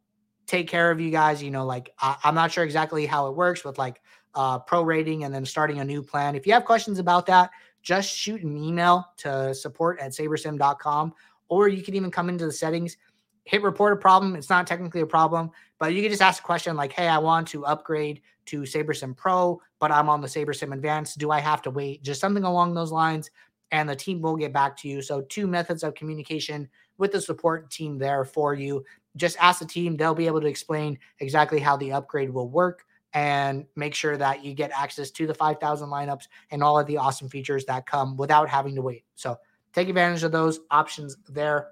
[0.46, 1.42] take care of you guys.
[1.42, 4.00] You know, like I- I'm not sure exactly how it works with like
[4.34, 6.34] uh, prorating and then starting a new plan.
[6.34, 7.50] If you have questions about that,
[7.82, 11.12] just shoot an email to support at sabersim.com,
[11.48, 12.96] or you can even come into the settings,
[13.44, 14.36] hit report a problem.
[14.36, 17.18] It's not technically a problem, but you can just ask a question like, hey, I
[17.18, 21.18] want to upgrade to SaberSim Pro, but I'm on the SaberSim Advanced.
[21.18, 22.02] Do I have to wait?
[22.02, 23.30] Just something along those lines,
[23.72, 25.02] and the team will get back to you.
[25.02, 26.68] So, two methods of communication
[26.98, 28.84] with the support team there for you.
[29.16, 32.84] Just ask the team, they'll be able to explain exactly how the upgrade will work
[33.14, 36.96] and make sure that you get access to the 5,000 lineups and all of the
[36.96, 39.04] awesome features that come without having to wait.
[39.14, 39.36] So
[39.72, 41.68] take advantage of those options there.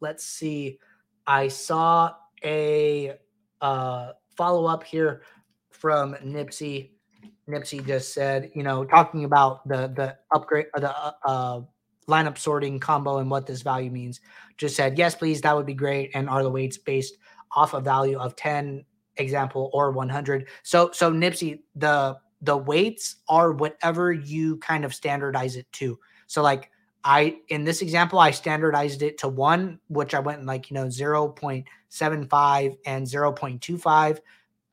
[0.00, 0.78] Let's see.
[1.26, 2.12] I saw
[2.44, 3.14] a
[3.60, 5.22] uh, follow up here
[5.70, 6.90] from Nipsey.
[7.48, 11.60] Nipsey just said, you know, talking about the the upgrade, the uh, uh,
[12.08, 14.20] lineup sorting combo and what this value means.
[14.58, 16.10] Just said, yes, please, that would be great.
[16.14, 17.16] And are the weights based
[17.56, 18.84] off a value of 10
[19.16, 25.56] example or 100 so so nipsey the the weights are whatever you kind of standardize
[25.56, 25.98] it to.
[26.26, 26.70] So like
[27.06, 30.86] i in this example i standardized it to one which i went like you know
[30.86, 34.18] 0.75 and 0.25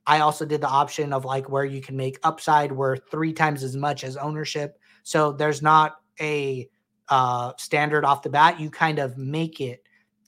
[0.07, 3.63] i also did the option of like where you can make upside worth three times
[3.63, 4.79] as much as ownership.
[5.03, 6.69] So there's not a
[7.09, 8.59] uh, standard off the bat.
[8.59, 9.83] You kind of make it,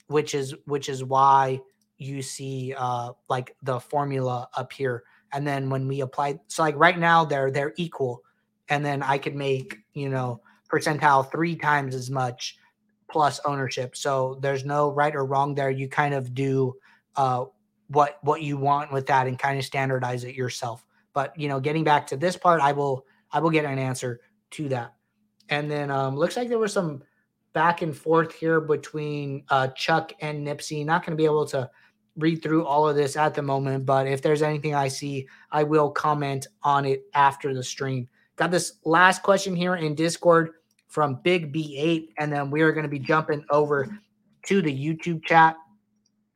[0.07, 1.61] which is which is why
[1.97, 5.03] you see uh, like the formula up here.
[5.31, 8.21] And then when we apply, so like right now they're they're equal,
[8.69, 12.57] and then I could make you know percentile three times as much
[13.09, 13.95] plus ownership.
[13.95, 15.69] So there's no right or wrong there.
[15.69, 16.75] You kind of do
[17.15, 17.45] uh,
[17.87, 20.85] what what you want with that and kind of standardize it yourself.
[21.13, 24.19] But you know, getting back to this part, I will I will get an answer
[24.51, 24.93] to that.
[25.49, 27.03] And then um, looks like there was some
[27.53, 30.85] back and forth here between uh, Chuck and Nipsey.
[30.85, 31.69] Not going to be able to
[32.15, 35.63] read through all of this at the moment, but if there's anything I see, I
[35.63, 38.07] will comment on it after the stream.
[38.35, 40.51] Got this last question here in Discord
[40.87, 43.87] from Big B8, and then we are going to be jumping over
[44.45, 45.55] to the YouTube chat.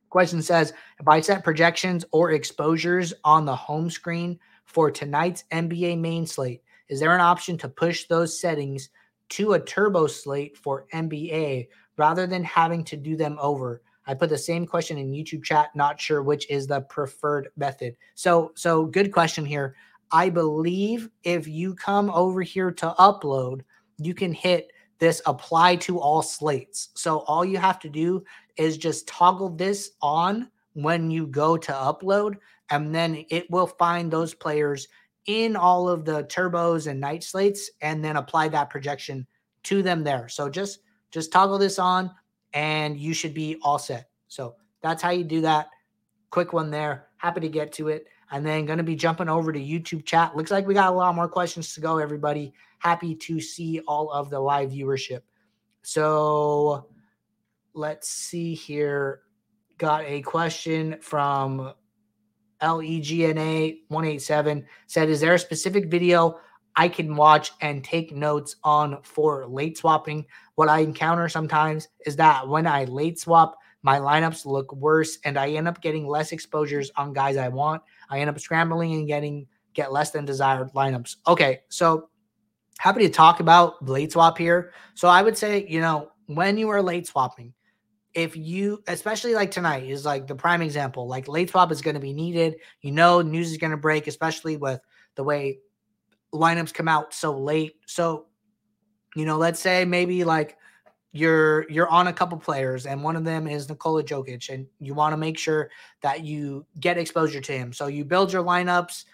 [0.10, 6.00] Question says If I set projections or exposures on the home screen for tonight's NBA
[6.00, 8.90] main slate, is there an option to push those settings
[9.30, 13.82] to a turbo slate for NBA rather than having to do them over?
[14.08, 17.96] I put the same question in YouTube chat, not sure which is the preferred method.
[18.16, 19.76] So, so good question here.
[20.12, 23.62] I believe if you come over here to upload,
[23.98, 26.90] you can hit this apply to all slates.
[26.96, 28.24] So all you have to do
[28.56, 32.36] is just toggle this on when you go to upload,
[32.70, 34.88] and then it will find those players
[35.26, 39.28] in all of the turbos and night slates and then apply that projection
[39.64, 40.30] to them there.
[40.30, 40.80] So just
[41.12, 42.12] just toggle this on
[42.58, 44.10] and you should be all set.
[44.30, 45.70] So that's how you do that.
[46.32, 47.10] Quick one there.
[47.18, 48.08] Happy to get to it.
[48.32, 50.36] And then going to be jumping over to YouTube chat.
[50.36, 52.52] Looks like we got a lot more questions to go, everybody.
[52.80, 55.22] Happy to see all of the live viewership.
[55.84, 56.88] So
[57.76, 59.22] let's see here.
[59.78, 61.74] Got a question from
[62.60, 66.40] LEGNA 187 said, Is there a specific video
[66.78, 70.26] I can watch and take notes on for late swapping?
[70.56, 75.38] What I encounter sometimes is that when I late swap, my lineups look worse and
[75.38, 77.82] I end up getting less exposures on guys I want.
[78.10, 81.16] I end up scrambling and getting get less than desired lineups.
[81.28, 82.10] Okay, so
[82.78, 84.72] happy to talk about late swap here.
[84.94, 87.54] So I would say, you know, when you are late swapping,
[88.14, 91.94] if you especially like tonight is like the prime example, like late swap is going
[91.96, 92.58] to be needed.
[92.82, 94.80] You know, news is going to break, especially with
[95.16, 95.60] the way
[96.34, 97.76] lineups come out so late.
[97.86, 98.26] So,
[99.16, 100.58] you know, let's say maybe like
[101.12, 104.94] you're you're on a couple players and one of them is Nikola Jokic and you
[104.94, 105.70] want to make sure
[106.02, 107.74] that you get exposure to him.
[107.74, 109.06] So you build your lineups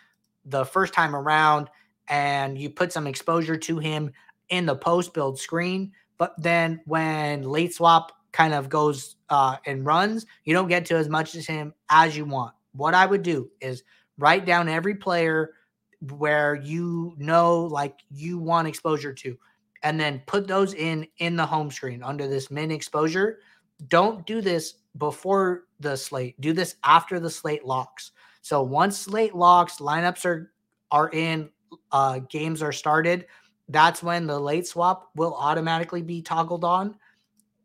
[0.45, 1.69] the first time around
[2.10, 4.12] and you put some exposure to him
[4.49, 9.86] in the post build screen, but then when late swap kind of goes uh, and
[9.86, 12.54] runs, you don't get to as much as him as you want.
[12.73, 13.84] What I would do is
[14.17, 15.52] write down every player
[16.12, 19.38] where you know like you want exposure to
[19.84, 23.39] and then put those in in the home screen under this min exposure.
[23.88, 26.39] Don't do this before the slate.
[26.42, 28.12] Do this after the slate locks.
[28.42, 30.52] So once slate locks, lineups are
[30.92, 31.50] are in,
[31.92, 33.26] uh, games are started.
[33.68, 36.96] That's when the late swap will automatically be toggled on.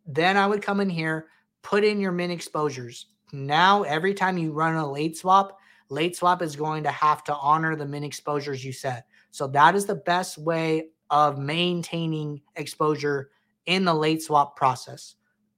[0.07, 1.27] Then I would come in here,
[1.63, 3.07] put in your min exposures.
[3.33, 5.58] Now every time you run a late swap,
[5.91, 9.07] late swap is going to have to honor the min exposures you set.
[9.31, 13.31] So that is the best way of maintaining exposure
[13.67, 15.15] in the late swap process.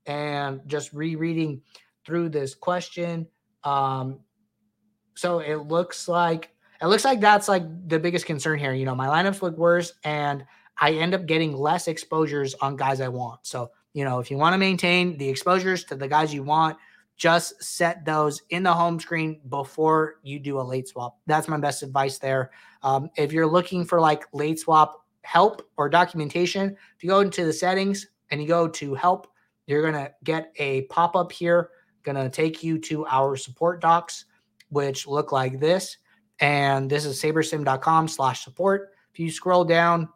[0.06, 1.62] And just rereading
[2.04, 3.26] through this question.
[3.64, 4.20] Um,
[5.14, 8.72] so it looks like it looks like that's like the biggest concern here.
[8.72, 10.44] You know, my lineups look worse and
[10.78, 13.40] I end up getting less exposures on guys I want.
[13.42, 16.78] So, you know, if you want to maintain the exposures to the guys you want,
[17.20, 21.18] just set those in the home screen before you do a late swap.
[21.26, 22.50] That's my best advice there.
[22.82, 27.44] Um, if you're looking for like late swap help or documentation, if you go into
[27.44, 29.26] the settings and you go to help,
[29.66, 31.68] you're going to get a pop up here,
[32.04, 34.24] going to take you to our support docs,
[34.70, 35.98] which look like this.
[36.38, 38.92] And this is sabersim.com slash support.
[39.12, 40.08] If you scroll down,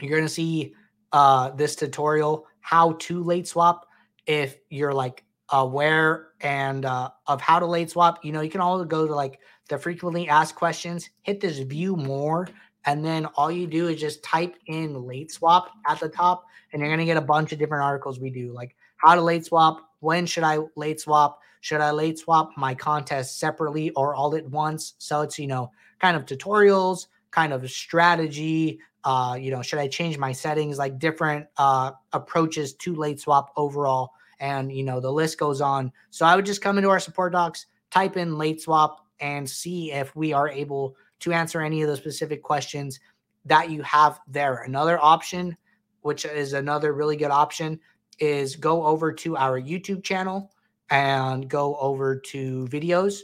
[0.00, 0.74] you're going to see
[1.12, 3.86] uh, this tutorial, how to late swap.
[4.26, 8.60] If you're like aware and uh, of how to late swap, you know, you can
[8.60, 9.38] also go to like
[9.68, 12.48] the frequently asked questions, hit this view more,
[12.84, 16.80] and then all you do is just type in late swap at the top, and
[16.80, 19.44] you're going to get a bunch of different articles we do, like how to late
[19.44, 24.34] swap, when should I late swap, should I late swap my contest separately or all
[24.36, 24.94] at once?
[24.98, 28.78] So it's, you know, kind of tutorials, kind of strategy.
[29.04, 33.52] Uh, you know, should I change my settings, like different uh, approaches to late swap
[33.56, 34.12] overall?
[34.38, 35.92] And, you know, the list goes on.
[36.10, 39.92] So I would just come into our support docs, type in late swap, and see
[39.92, 43.00] if we are able to answer any of the specific questions
[43.46, 44.62] that you have there.
[44.62, 45.56] Another option,
[46.02, 47.80] which is another really good option,
[48.18, 50.50] is go over to our YouTube channel
[50.90, 53.20] and go over to videos.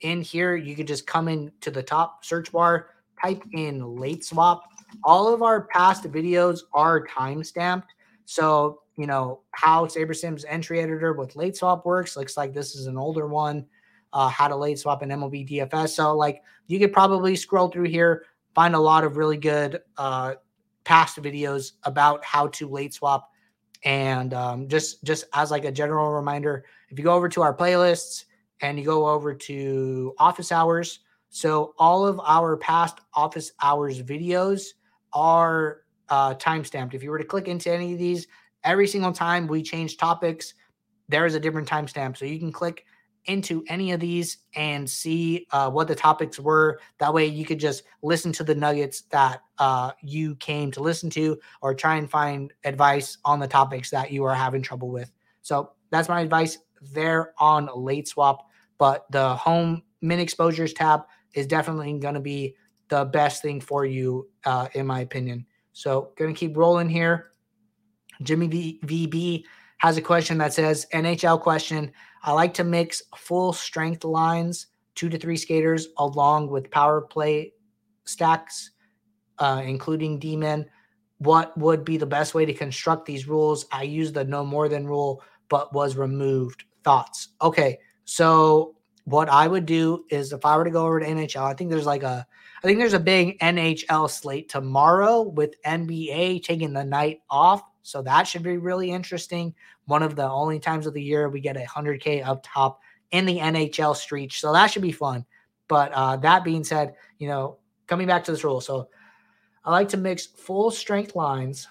[0.00, 2.88] In here, you could just come in to the top search bar,
[3.22, 4.64] type in late swap.
[5.04, 7.88] All of our past videos are time stamped.
[8.24, 12.16] So, you know, how SaberSim's entry editor with late swap works.
[12.16, 13.66] Looks like this is an older one.
[14.12, 15.90] Uh, how to late swap in MLB DFS.
[15.90, 18.24] So, like, you could probably scroll through here,
[18.54, 20.34] find a lot of really good uh,
[20.84, 23.30] past videos about how to late swap.
[23.84, 27.54] And um, just just as like a general reminder, if you go over to our
[27.54, 28.24] playlists
[28.62, 34.68] and you go over to office hours, so all of our past office hours videos
[35.12, 36.94] are uh, timestamped.
[36.94, 38.26] If you were to click into any of these,
[38.66, 40.52] every single time we change topics,
[41.08, 42.18] there is a different timestamp.
[42.18, 42.84] So you can click
[43.26, 46.80] into any of these and see uh, what the topics were.
[46.98, 51.10] That way, you could just listen to the nuggets that uh, you came to listen
[51.10, 55.10] to, or try and find advice on the topics that you are having trouble with.
[55.42, 56.58] So that's my advice
[56.92, 58.48] there on late swap.
[58.78, 61.02] But the home min exposures tab
[61.34, 62.54] is definitely going to be
[62.88, 65.46] the best thing for you, uh, in my opinion.
[65.72, 67.32] So, going to keep rolling here.
[68.22, 69.44] Jimmy VB
[69.78, 71.92] has a question that says NHL question.
[72.22, 77.52] I like to mix full strength lines, two to three skaters, along with power play
[78.04, 78.70] stacks,
[79.38, 80.66] uh, including D men.
[81.18, 83.66] What would be the best way to construct these rules?
[83.72, 86.64] I use the no more than rule, but was removed.
[86.84, 87.28] Thoughts?
[87.42, 87.78] Okay.
[88.04, 91.54] So, what I would do is if I were to go over to NHL, I
[91.54, 92.26] think there's like a
[92.62, 97.62] I think there's a big NHL slate tomorrow with NBA taking the night off.
[97.86, 99.54] So that should be really interesting.
[99.84, 102.80] One of the only times of the year we get a 100K up top
[103.12, 104.32] in the NHL street.
[104.32, 105.24] So that should be fun.
[105.68, 108.60] But uh, that being said, you know, coming back to this rule.
[108.60, 108.88] So
[109.64, 111.68] I like to mix full strength lines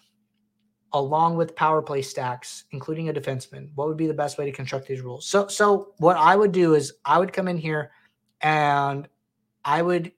[0.93, 3.69] along with power play stacks, including a defenseman.
[3.75, 5.25] What would be the best way to construct these rules?
[5.27, 7.91] So, so what I would do is I would come in here
[8.39, 9.07] and
[9.65, 10.13] I would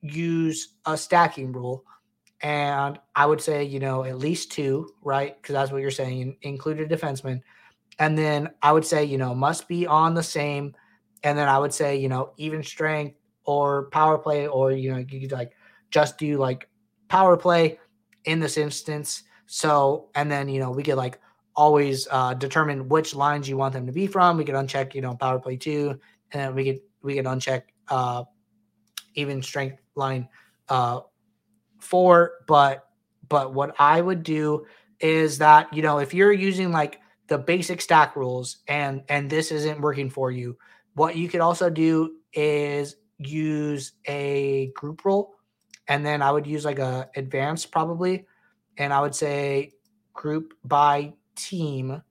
[0.00, 1.84] use a stacking rule.
[2.42, 5.40] And I would say, you know, at least two, right?
[5.40, 7.42] Because that's what you're saying, include a defenseman.
[7.98, 10.74] And then I would say, you know, must be on the same.
[11.22, 14.98] And then I would say, you know, even strength or power play, or, you know,
[14.98, 15.52] you could like
[15.90, 16.68] just do like
[17.08, 17.78] power play
[18.24, 19.24] in this instance.
[19.46, 21.20] So, and then, you know, we could like
[21.56, 24.38] always uh, determine which lines you want them to be from.
[24.38, 26.00] We could uncheck, you know, power play two,
[26.32, 28.24] and then we could, we could uncheck uh,
[29.14, 30.28] even strength line
[30.68, 31.00] uh,
[31.80, 32.32] four.
[32.46, 32.86] But
[33.28, 34.66] but what I would do
[35.00, 39.50] is that you know if you're using like the basic stack rules and and this
[39.50, 40.56] isn't working for you,
[40.94, 45.34] what you could also do is use a group rule,
[45.88, 48.26] and then I would use like a advanced probably,
[48.78, 49.72] and I would say
[50.12, 52.02] group by team.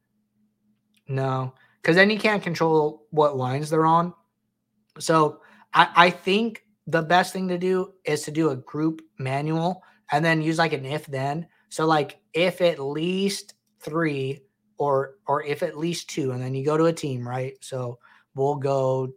[1.07, 4.13] No, because then you can't control what lines they're on.
[4.99, 5.41] So
[5.73, 10.25] I, I think the best thing to do is to do a group manual and
[10.25, 11.47] then use like an if then.
[11.69, 14.41] So like if at least three
[14.77, 17.53] or or if at least two, and then you go to a team, right?
[17.61, 17.99] So
[18.33, 19.13] we'll go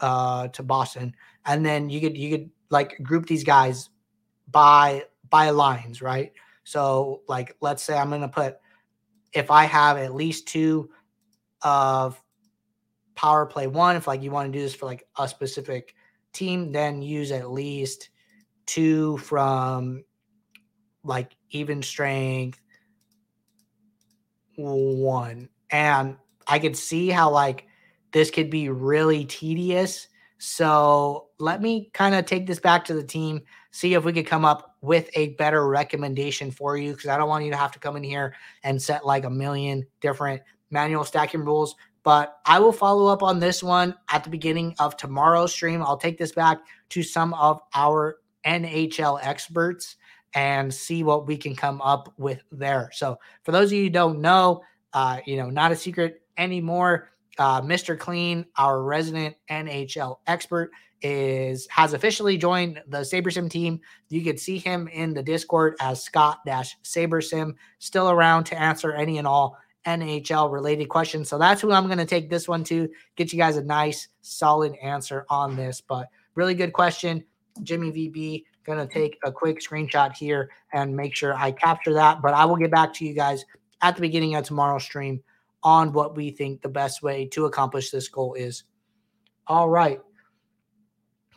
[0.00, 1.12] uh to Boston
[1.44, 3.90] and then you could you could like group these guys
[4.48, 6.32] by by lines, right?
[6.62, 8.58] So like let's say I'm gonna put
[9.32, 10.90] if I have at least two
[11.62, 12.22] of
[13.16, 15.94] power play one, if like you want to do this for like a specific
[16.32, 18.10] team then use at least
[18.66, 20.04] two from
[21.02, 22.60] like even strength
[24.56, 25.48] one.
[25.70, 26.16] And
[26.46, 27.66] I could see how like
[28.12, 30.08] this could be really tedious.
[30.38, 34.26] So let me kind of take this back to the team, see if we could
[34.26, 36.94] come up with a better recommendation for you.
[36.94, 39.30] Cause I don't want you to have to come in here and set like a
[39.30, 41.74] million different manual stacking rules.
[42.08, 45.82] But I will follow up on this one at the beginning of tomorrow's stream.
[45.82, 46.56] I'll take this back
[46.88, 49.96] to some of our NHL experts
[50.32, 52.88] and see what we can come up with there.
[52.94, 54.62] So, for those of you who don't know,
[54.94, 57.10] uh, you know, not a secret anymore.
[57.36, 57.98] Uh, Mr.
[57.98, 60.70] Clean, our resident NHL expert,
[61.02, 63.82] is has officially joined the SaberSim team.
[64.08, 68.94] You can see him in the Discord as Scott Dash SaberSim, still around to answer
[68.94, 71.24] any and all NHL related question.
[71.24, 74.08] So that's who I'm going to take this one to get you guys a nice,
[74.20, 75.80] solid answer on this.
[75.80, 77.24] But really good question.
[77.62, 82.20] Jimmy VB, going to take a quick screenshot here and make sure I capture that.
[82.22, 83.44] But I will get back to you guys
[83.80, 85.22] at the beginning of tomorrow's stream
[85.62, 88.64] on what we think the best way to accomplish this goal is.
[89.46, 90.00] All right.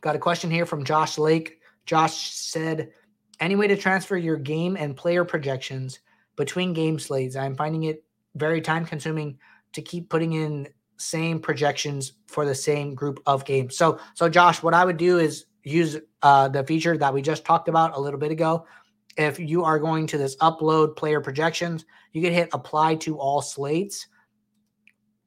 [0.02, 1.60] Got a question here from Josh Lake.
[1.86, 2.92] Josh said,
[3.40, 6.00] any way to transfer your game and player projections
[6.36, 7.36] between game slates.
[7.36, 8.04] I'm finding it
[8.36, 9.38] very time consuming
[9.74, 10.68] to keep putting in
[10.98, 13.76] same projections for the same group of games.
[13.76, 17.46] So, so Josh, what I would do is use uh, the feature that we just
[17.46, 18.66] talked about a little bit ago.
[19.18, 23.42] If you are going to this upload player projections, you can hit apply to all
[23.42, 24.08] slates.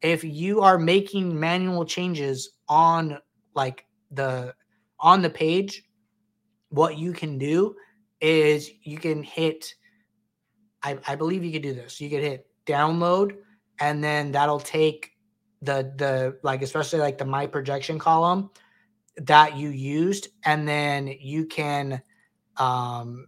[0.01, 3.19] If you are making manual changes on
[3.55, 4.55] like the
[4.99, 5.85] on the page,
[6.71, 7.75] what you can do
[8.21, 9.75] is you can hit
[10.83, 12.01] I, I believe you could do this.
[12.01, 13.37] You could hit download
[13.81, 15.13] and then that'll take
[15.63, 18.51] the the like especially like the my projection column
[19.17, 22.03] that you used and then you can
[22.57, 23.27] um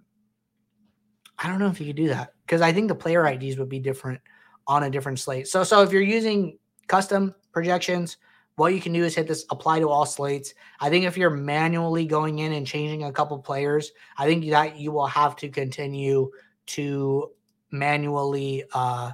[1.38, 3.68] I don't know if you could do that because I think the player IDs would
[3.68, 4.20] be different
[4.66, 5.48] on a different slate.
[5.48, 6.58] So so if you're using
[6.88, 8.16] custom projections,
[8.56, 10.54] what you can do is hit this apply to all slates.
[10.80, 14.76] I think if you're manually going in and changing a couple players, I think that
[14.76, 16.30] you will have to continue
[16.66, 17.30] to
[17.70, 19.12] manually uh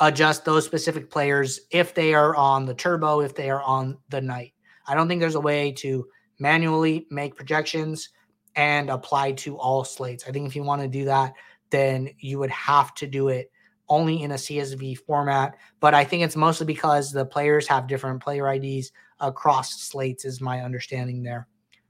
[0.00, 4.20] adjust those specific players if they are on the turbo, if they are on the
[4.20, 4.52] night.
[4.86, 6.06] I don't think there's a way to
[6.38, 8.10] manually make projections
[8.56, 10.24] and apply to all slates.
[10.26, 11.34] I think if you want to do that,
[11.70, 13.50] then you would have to do it
[13.88, 15.56] only in a CSV format.
[15.80, 20.40] But I think it's mostly because the players have different player IDs across slates, is
[20.40, 21.48] my understanding there.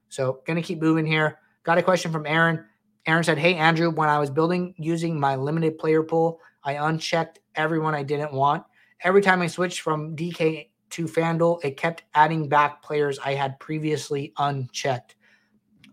[0.09, 1.39] So, gonna keep moving here.
[1.63, 2.65] Got a question from Aaron.
[3.05, 7.39] Aaron said, Hey, Andrew, when I was building using my limited player pool, I unchecked
[7.55, 8.63] everyone I didn't want.
[9.03, 13.59] Every time I switched from DK to FanDuel, it kept adding back players I had
[13.59, 15.15] previously unchecked.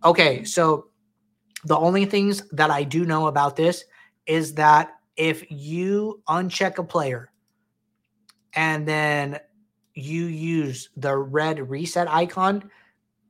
[0.05, 0.89] Okay, so
[1.65, 3.85] the only things that I do know about this
[4.27, 7.31] is that if you uncheck a player
[8.55, 9.39] and then
[9.95, 12.71] you use the red reset icon,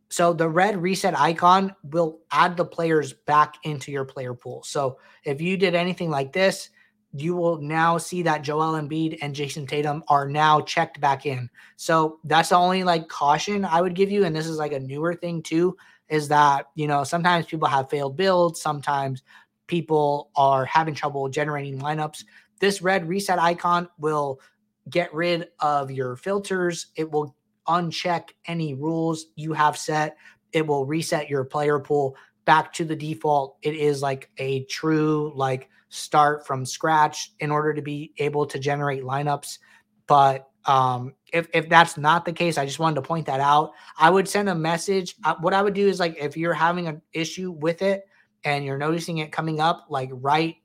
[0.09, 4.62] so the red reset icon will add the players back into your player pool.
[4.62, 6.70] So if you did anything like this,
[7.15, 11.51] you will now see that Joel Embiid and Jayson Tatum are now checked back in.
[11.77, 14.25] So that's the only like caution I would give you.
[14.25, 15.77] And this is like a newer thing too,
[16.09, 19.23] is that, you know, sometimes people have failed builds, sometimes
[19.67, 22.25] people are having trouble generating lineups.
[22.61, 24.41] This red reset icon will
[24.89, 26.89] get rid of your filters.
[26.97, 27.37] It will
[27.69, 30.17] uncheck any rules you have set.
[30.53, 33.57] It will reset your player pool back to the default.
[33.62, 38.59] It is like a true, like, start from scratch in order to be able to
[38.59, 39.59] generate lineups.
[40.07, 43.72] But um, if, if that's not the case, I just wanted to point that out.
[43.99, 45.16] I would send a message.
[45.24, 48.05] Uh, what I would do is like if you're having an issue with it
[48.45, 50.57] and you're noticing it coming up like right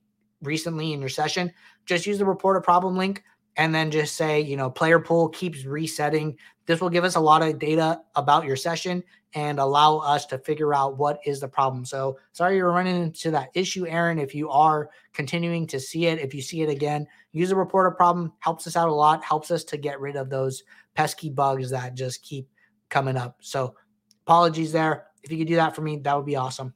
[0.41, 1.51] recently in your session,
[1.85, 3.23] just use the report a problem link
[3.57, 6.37] and then just say, you know, player pool keeps resetting.
[6.67, 9.03] This will give us a lot of data about your session
[9.33, 11.83] and allow us to figure out what is the problem.
[11.83, 14.19] So sorry you're running into that issue, Aaron.
[14.19, 17.91] If you are continuing to see it, if you see it again, use a report
[17.91, 21.29] a problem, helps us out a lot, helps us to get rid of those pesky
[21.29, 22.47] bugs that just keep
[22.89, 23.37] coming up.
[23.41, 23.75] So
[24.25, 25.07] apologies there.
[25.23, 26.73] If you could do that for me, that would be awesome.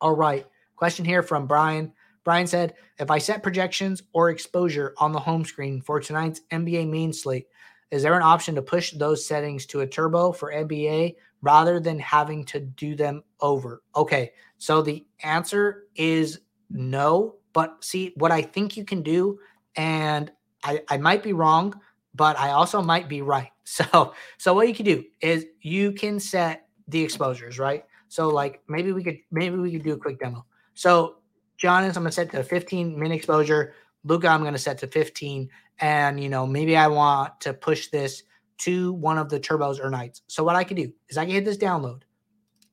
[0.00, 0.46] All right.
[0.76, 1.92] Question here from Brian.
[2.24, 6.88] Brian said, if I set projections or exposure on the home screen for tonight's NBA
[6.88, 7.46] main slate,
[7.90, 11.98] is there an option to push those settings to a turbo for NBA rather than
[11.98, 13.82] having to do them over?
[13.96, 17.36] Okay, so the answer is no.
[17.52, 19.40] But see, what I think you can do,
[19.74, 20.30] and
[20.62, 21.74] I, I might be wrong,
[22.14, 23.50] but I also might be right.
[23.70, 27.84] So, so what you can do is you can set the exposures, right?
[28.08, 30.44] So, like maybe we could maybe we could do a quick demo.
[30.74, 31.19] So,
[31.62, 33.74] Giannis, I'm gonna set to 15 min exposure.
[34.04, 35.50] Luka, I'm gonna set to 15,
[35.80, 38.22] and you know maybe I want to push this
[38.58, 40.22] to one of the turbos or nights.
[40.26, 42.02] So what I can do is I can hit this download,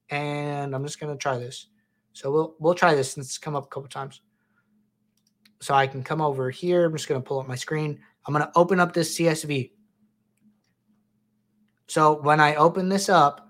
[0.10, 1.68] and I'm just gonna try this.
[2.14, 4.22] So we'll we'll try this since it's come up a couple times.
[5.62, 6.86] So I can come over here.
[6.86, 8.00] I'm just gonna pull up my screen.
[8.26, 9.72] I'm gonna open up this CSV.
[11.88, 13.47] So when I open this up,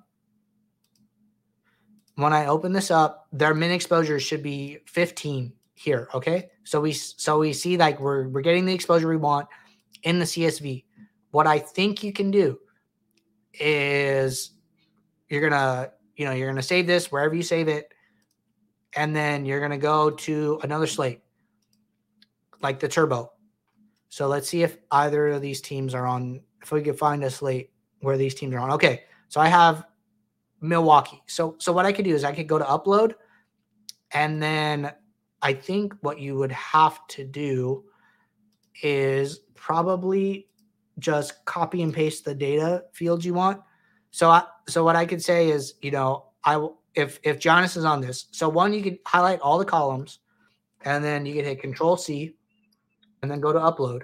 [2.18, 6.10] when I open this up, their min exposure should be 15 here.
[6.16, 6.50] Okay.
[6.64, 9.48] So we so we see like we're we're getting the exposure we want
[10.02, 10.84] in the CSV.
[11.30, 12.58] What I think you can do
[13.54, 14.52] is
[15.30, 17.94] you're gonna, you know, you're gonna save this wherever you save it,
[18.96, 21.22] and then you're gonna go to another slate,
[22.62, 23.32] like the turbo.
[24.10, 26.42] So let's see if either of these teams are on.
[26.64, 28.72] If we can find a slate where these teams are on.
[28.72, 29.86] Okay, so I have
[30.62, 31.22] Milwaukee.
[31.28, 33.14] So so what I could do is I could go to upload,
[34.12, 34.92] and then
[35.42, 37.86] I think what you would have to do
[38.82, 40.48] is probably
[41.00, 43.62] just copy and paste the data fields you want.
[44.12, 47.86] So I, so what I could say is, you know, I if if Giannis is
[47.86, 48.28] on this.
[48.32, 50.20] So one, you could highlight all the columns,
[50.86, 52.36] and then you can hit Control C,
[53.22, 54.04] and then go to upload,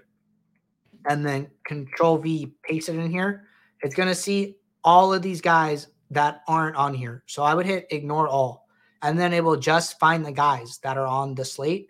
[1.10, 3.48] and then Control V, paste it in here.
[3.82, 7.24] It's gonna see all of these guys that aren't on here.
[7.28, 8.68] So I would hit ignore all,
[9.02, 11.90] and then it will just find the guys that are on the slate,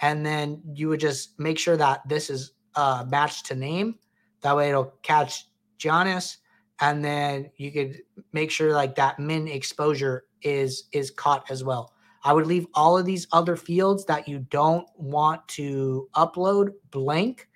[0.00, 3.96] and then you would just make sure that this is uh, matched to name.
[4.42, 5.46] That way, it'll catch
[5.78, 6.38] Giannis,
[6.80, 8.02] and then you could
[8.32, 11.92] make sure like that min exposure is is caught as well.
[12.24, 17.48] I would leave all of these other fields that you don't want to upload blank.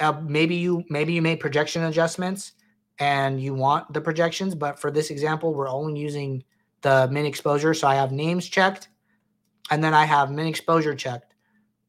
[0.00, 2.52] Uh, maybe you maybe you made projection adjustments
[2.98, 6.42] and you want the projections, but for this example, we're only using
[6.82, 7.74] the min exposure.
[7.74, 8.88] So I have names checked,
[9.70, 11.34] and then I have min exposure checked.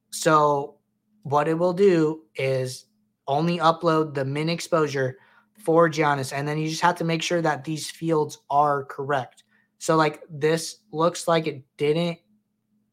[0.09, 0.75] So
[1.23, 2.85] what it will do is
[3.27, 5.17] only upload the min exposure
[5.57, 9.43] for Giannis, and then you just have to make sure that these fields are correct.
[9.79, 12.19] So like this looks like it didn't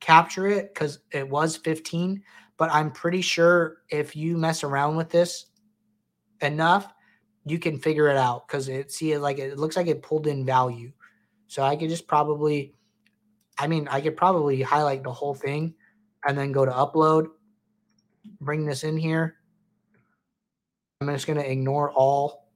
[0.01, 2.23] capture it because it was 15,
[2.57, 5.47] but I'm pretty sure if you mess around with this
[6.41, 6.93] enough,
[7.45, 10.27] you can figure it out because it see it like it looks like it pulled
[10.27, 10.93] in value.
[11.47, 12.75] So I could just probably,
[13.59, 15.75] I mean, I could probably highlight the whole thing
[16.27, 17.27] and then go to upload,
[18.41, 19.37] bring this in here.
[21.01, 22.49] I'm just going to ignore all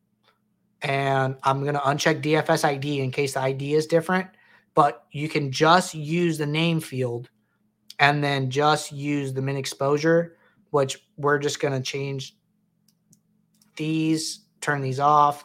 [0.83, 4.29] and I'm going to uncheck DFS ID in case the ID is different.
[4.75, 7.29] But you can just use the name field
[7.99, 10.37] and then just use the min exposure,
[10.71, 12.37] which we're just going to change
[13.77, 15.45] these, turn these off.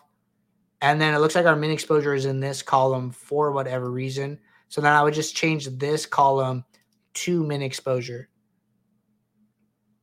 [0.82, 4.40] And then it looks like our min exposure is in this column for whatever reason.
[4.68, 6.66] So then I would just change this column
[7.14, 8.30] to min exposure.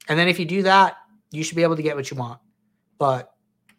[0.09, 0.97] And then if you do that,
[1.31, 2.41] you should be able to get what you want.
[2.99, 3.33] But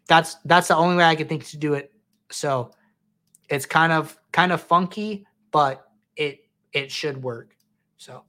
[0.06, 1.92] that's that's the only way I could think to do it.
[2.30, 2.72] So
[3.48, 6.40] it's kind of kind of funky, but it
[6.72, 7.56] it should work.
[7.96, 8.24] So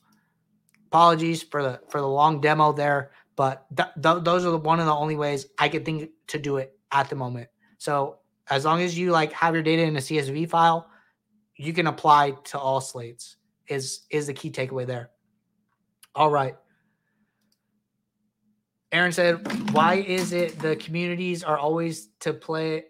[0.88, 4.80] apologies for the for the long demo there, but th- th- those are the, one
[4.80, 7.50] of the only ways I could think to do it at the moment.
[7.78, 8.20] So
[8.50, 10.90] as long as you like have your data in a CSV file,
[11.56, 13.38] you can apply to all slates.
[13.68, 15.10] Is is the key takeaway there?
[16.16, 16.56] All right.
[18.92, 22.86] Aaron said, "Why is it the communities are always to play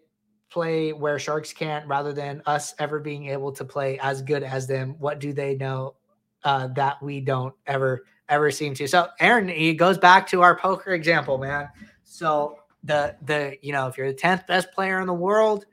[0.49, 4.67] play where sharks can't, rather than us ever being able to play as good as
[4.67, 4.95] them?
[4.99, 5.95] What do they know
[6.43, 10.57] uh, that we don't ever ever seem to?" So, Aaron, he goes back to our
[10.57, 11.69] poker example, man.
[12.03, 15.65] So the the you know if you're the tenth best player in the world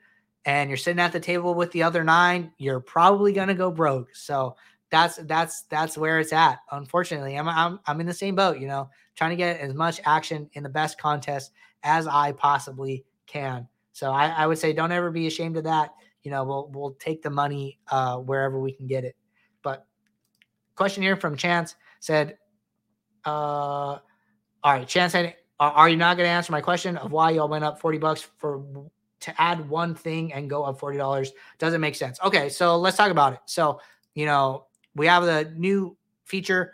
[0.45, 4.15] and you're sitting at the table with the other nine, you're probably gonna go broke.
[4.15, 4.55] So
[4.89, 6.59] that's that's that's where it's at.
[6.71, 8.59] Unfortunately, I'm I'm I'm in the same boat.
[8.59, 11.51] You know, trying to get as much action in the best contest
[11.83, 13.67] as I possibly can.
[13.93, 15.91] So I, I would say don't ever be ashamed of that.
[16.23, 19.15] You know, we'll we'll take the money uh, wherever we can get it.
[19.63, 19.85] But
[20.75, 22.37] question here from Chance said,
[23.25, 24.01] uh, "All
[24.63, 25.35] right, Chance said,
[25.69, 28.27] are you not going to answer my question of why y'all went up forty bucks
[28.37, 28.63] for
[29.21, 31.31] to add one thing and go up forty dollars?
[31.59, 32.19] Doesn't make sense.
[32.23, 33.39] Okay, so let's talk about it.
[33.45, 33.79] So
[34.15, 35.95] you know, we have the new
[36.25, 36.73] feature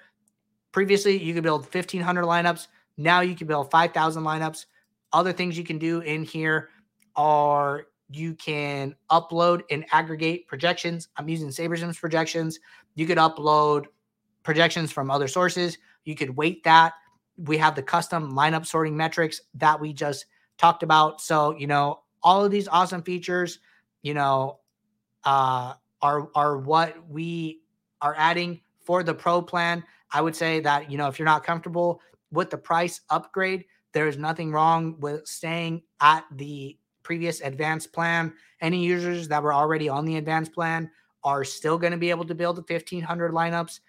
[0.78, 2.68] Previously, you could build 1,500 lineups.
[2.98, 4.66] Now you can build 5,000 lineups.
[5.12, 6.70] Other things you can do in here
[7.16, 11.08] are you can upload and aggregate projections.
[11.18, 12.60] I'm using SaberSims projections.
[12.94, 13.86] You could upload
[14.44, 15.80] projections from other sources.
[16.06, 16.94] You could weight that.
[17.38, 20.26] We have the custom lineup sorting metrics that we just
[20.58, 21.22] talked about.
[21.22, 23.60] So, you know, all of these awesome features,
[24.02, 24.60] you know,
[25.24, 27.62] uh, are are what we
[28.02, 29.84] are adding for the pro plan.
[30.12, 34.08] I would say that, you know, if you're not comfortable with the price upgrade, there
[34.08, 38.34] is nothing wrong with staying at the previous advanced plan.
[38.62, 40.90] Any users that were already on the advanced plan
[41.24, 43.80] are still going to be able to build the 1500 lineups.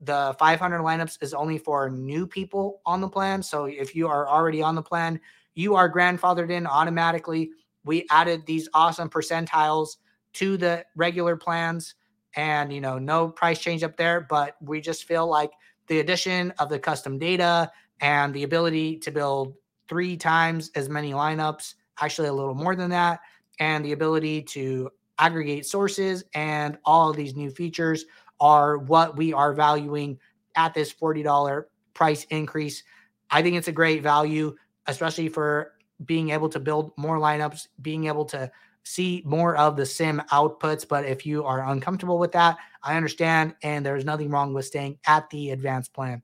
[0.00, 3.42] The 500 lineups is only for new people on the plan.
[3.42, 5.20] So if you are already on the plan,
[5.54, 7.50] you are grandfathered in automatically.
[7.84, 9.96] We added these awesome percentiles
[10.34, 11.94] to the regular plans
[12.36, 15.52] and you know no price change up there but we just feel like
[15.86, 17.70] the addition of the custom data
[18.00, 19.54] and the ability to build
[19.88, 23.20] three times as many lineups actually a little more than that
[23.60, 28.04] and the ability to aggregate sources and all of these new features
[28.44, 30.18] are what we are valuing
[30.54, 31.64] at this $40
[31.94, 32.84] price increase
[33.30, 34.54] i think it's a great value
[34.86, 35.72] especially for
[36.04, 38.50] being able to build more lineups being able to
[38.84, 40.86] see more of the sim outputs.
[40.86, 43.54] But if you are uncomfortable with that, I understand.
[43.62, 46.22] And there's nothing wrong with staying at the advanced plan.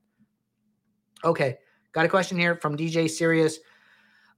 [1.23, 1.57] Okay.
[1.91, 3.59] Got a question here from DJ Sirius.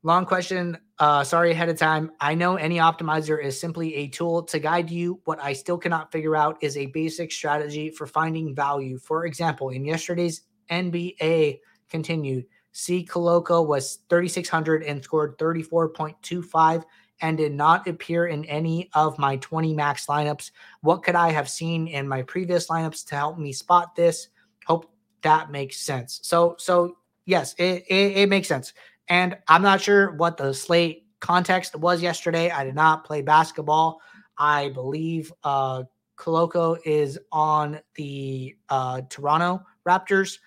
[0.06, 0.78] Long question.
[1.00, 2.12] Uh, sorry ahead of time.
[2.20, 5.22] I know any optimizer is simply a tool to guide you.
[5.24, 9.00] What I still cannot figure out is a basic strategy for finding value.
[9.00, 13.08] For example, in yesterday's NBA continued, C.
[13.10, 16.84] Koloko was 3,600 and scored 34.25
[17.22, 20.52] and did not appear in any of my 20 max lineups.
[20.82, 24.28] What could I have seen in my previous lineups to help me spot this?
[24.66, 24.92] Hope
[25.22, 26.20] that makes sense.
[26.24, 28.74] So, so yes, it, it, it makes sense.
[29.10, 32.52] And I'm not sure what the slate context was yesterday.
[32.52, 34.02] I did not play basketball.
[34.38, 35.84] I believe uh,
[36.18, 40.40] Koloko is on the uh, Toronto Raptors.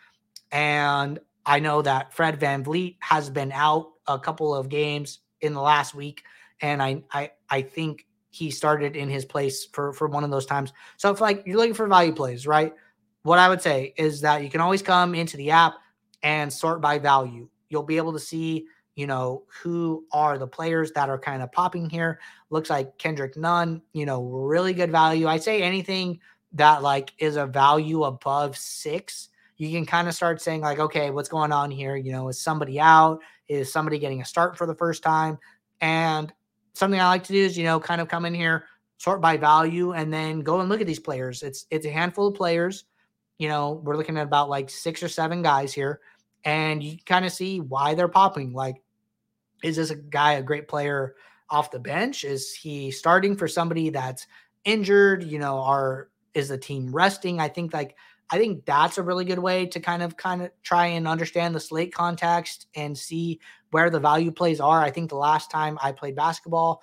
[0.53, 5.55] And I know that Fred Van VanVleet has been out a couple of games in
[5.55, 6.23] the last week.
[6.61, 10.47] And I, I, I think he started in his place for, for one of those
[10.47, 10.73] times.
[10.97, 12.75] So if like you're looking for value plays, right?
[13.23, 15.75] What I would say is that you can always come into the app
[16.23, 20.93] and sort by value you'll be able to see, you know, who are the players
[20.93, 22.21] that are kind of popping here.
[22.51, 25.27] Looks like Kendrick Nunn, you know, really good value.
[25.27, 26.21] I say anything
[26.53, 31.11] that like is a value above six, you can kind of start saying, like, okay,
[31.11, 31.97] what's going on here?
[31.97, 33.21] You know, is somebody out?
[33.49, 35.39] Is somebody getting a start for the first time?
[35.81, 36.33] And
[36.75, 38.64] something I like to do is, you know, kind of come in here,
[38.99, 41.43] sort by value, and then go and look at these players.
[41.43, 42.85] It's it's a handful of players.
[43.39, 46.01] You know, we're looking at about like six or seven guys here
[46.45, 48.53] and you kind of see why they're popping.
[48.53, 48.82] Like,
[49.62, 51.16] is this a guy a great player
[51.51, 52.24] off the bench?
[52.24, 54.26] Is he starting for somebody that's
[54.64, 55.24] injured?
[55.24, 57.41] You know, are is the team resting?
[57.41, 57.97] I think like
[58.30, 61.55] I think that's a really good way to kind of kind of try and understand
[61.55, 64.82] the slate context and see where the value plays are.
[64.82, 66.82] I think the last time I played basketball,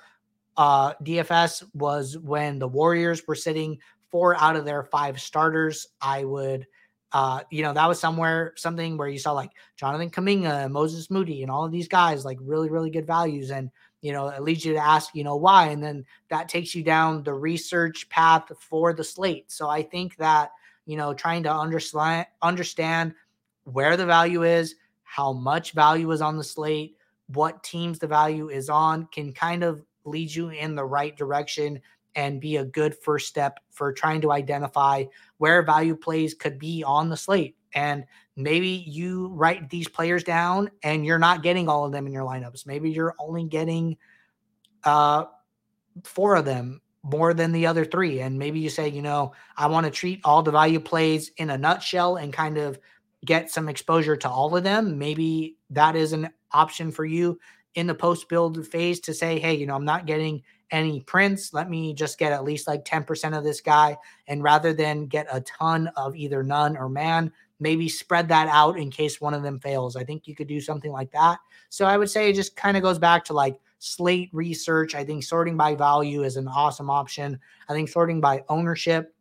[0.55, 3.79] uh, DFS was when the Warriors were sitting
[4.09, 5.87] four out of their five starters.
[6.01, 6.67] I would
[7.13, 11.43] uh, you know, that was somewhere something where you saw like Jonathan Kuminga, Moses Moody,
[11.43, 13.51] and all of these guys like really, really good values.
[13.51, 13.69] And
[14.01, 16.83] you know, it leads you to ask, you know, why, and then that takes you
[16.83, 19.49] down the research path for the slate.
[19.51, 20.51] So I think that
[20.85, 21.53] you know, trying to
[22.41, 23.13] understand
[23.63, 26.97] where the value is, how much value is on the slate,
[27.27, 31.79] what teams the value is on, can kind of lead you in the right direction
[32.15, 35.03] and be a good first step for trying to identify
[35.37, 37.55] where value plays could be on the slate.
[37.73, 38.05] And
[38.35, 42.25] maybe you write these players down and you're not getting all of them in your
[42.25, 42.65] lineups.
[42.65, 43.97] Maybe you're only getting
[44.83, 45.25] uh,
[46.03, 48.21] four of them more than the other three.
[48.21, 51.49] And maybe you say, you know, I want to treat all the value plays in
[51.49, 52.79] a nutshell and kind of
[53.25, 54.97] get some exposure to all of them.
[54.97, 57.39] Maybe that is an option for you
[57.75, 60.43] in the post build phase to say, hey, you know, I'm not getting
[60.73, 61.53] any prints.
[61.53, 63.95] Let me just get at least like 10% of this guy.
[64.27, 68.77] And rather than get a ton of either none or man, maybe spread that out
[68.77, 69.95] in case one of them fails.
[69.95, 71.37] I think you could do something like that.
[71.69, 74.95] So I would say it just kind of goes back to like slate research.
[74.95, 77.39] I think sorting by value is an awesome option.
[77.69, 79.13] I think sorting by ownership,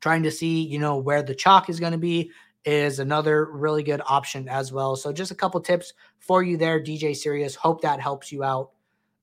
[0.00, 2.30] trying to see, you know, where the chalk is going to be
[2.66, 4.94] is another really good option as well.
[4.94, 7.54] So just a couple tips for you there, DJ Sirius.
[7.54, 8.72] Hope that helps you out.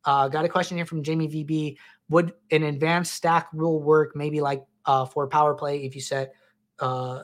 [0.06, 1.78] Uh, got a question here from Jamie VB.
[2.10, 6.34] Would an advanced stack rule work maybe like uh, for power play if you set
[6.80, 7.24] uh,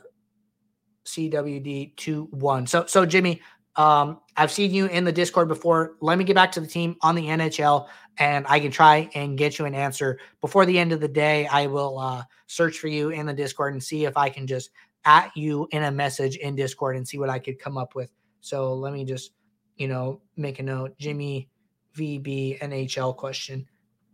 [1.05, 2.65] CWD to one?
[2.65, 3.41] So, so Jimmy,
[3.75, 5.95] um, I've seen you in the Discord before.
[6.01, 9.37] Let me get back to the team on the NHL, and I can try and
[9.37, 11.47] get you an answer before the end of the day.
[11.47, 14.71] I will uh, search for you in the Discord and see if I can just
[15.05, 18.11] at you in a message in Discord and see what I could come up with.
[18.41, 19.31] So let me just,
[19.77, 20.97] you know, make a note.
[20.97, 21.49] Jimmy
[21.95, 23.67] VB NHL question.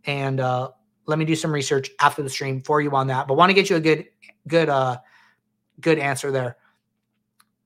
[0.04, 0.70] And uh,
[1.06, 3.26] let me do some research after the stream for you on that.
[3.26, 4.06] But want to get you a good,
[4.46, 4.98] good, uh,
[5.80, 6.56] good answer there.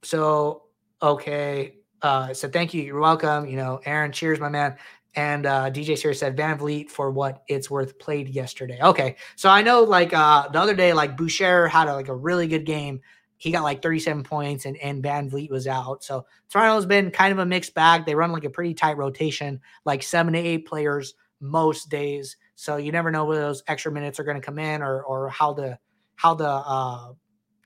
[0.03, 0.63] So,
[1.01, 1.75] okay.
[2.01, 2.81] Uh, so thank you.
[2.81, 3.45] You're welcome.
[3.47, 4.77] You know, Aaron, cheers, my man.
[5.15, 8.79] And uh, DJ Sears said VanVleet for what it's worth played yesterday.
[8.81, 12.15] Okay, so I know like uh, the other day, like Boucher had a, like a
[12.15, 13.01] really good game
[13.41, 16.03] he got like 37 points and, and VanVleet was out.
[16.03, 18.05] So Toronto's been kind of a mixed bag.
[18.05, 22.37] They run like a pretty tight rotation, like seven to eight players most days.
[22.53, 25.27] So you never know where those extra minutes are going to come in or or
[25.29, 25.79] how the
[26.17, 27.13] how the uh,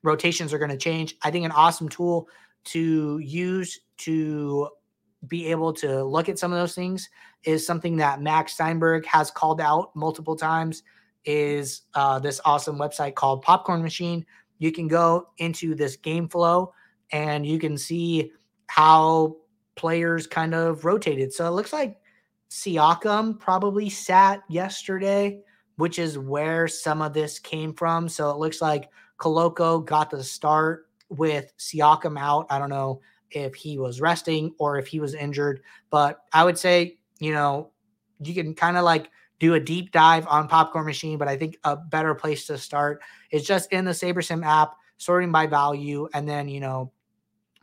[0.01, 1.17] rotations are going to change.
[1.23, 2.29] I think an awesome tool
[2.67, 4.69] to use to
[5.27, 7.09] be able to look at some of those things
[7.43, 10.83] is something that Max Steinberg has called out multiple times
[11.25, 14.25] is uh, this awesome website called Popcorn Machine
[14.57, 16.73] you can go into this game flow
[17.11, 18.31] and you can see
[18.67, 19.35] how
[19.75, 21.33] players kind of rotated.
[21.33, 21.97] So it looks like
[22.49, 25.41] Siakam probably sat yesterday,
[25.75, 28.07] which is where some of this came from.
[28.07, 28.89] So it looks like
[29.19, 32.47] Koloko got the start with Siakam out.
[32.49, 33.01] I don't know.
[33.31, 35.61] if he was resting or if he was injured.
[35.89, 37.71] But I would say, you know,
[38.21, 39.09] you can kind of like
[39.39, 43.01] do a deep dive on Popcorn Machine, but I think a better place to start
[43.31, 46.07] is just in the SaberSim app, sorting by value.
[46.13, 46.91] And then, you know,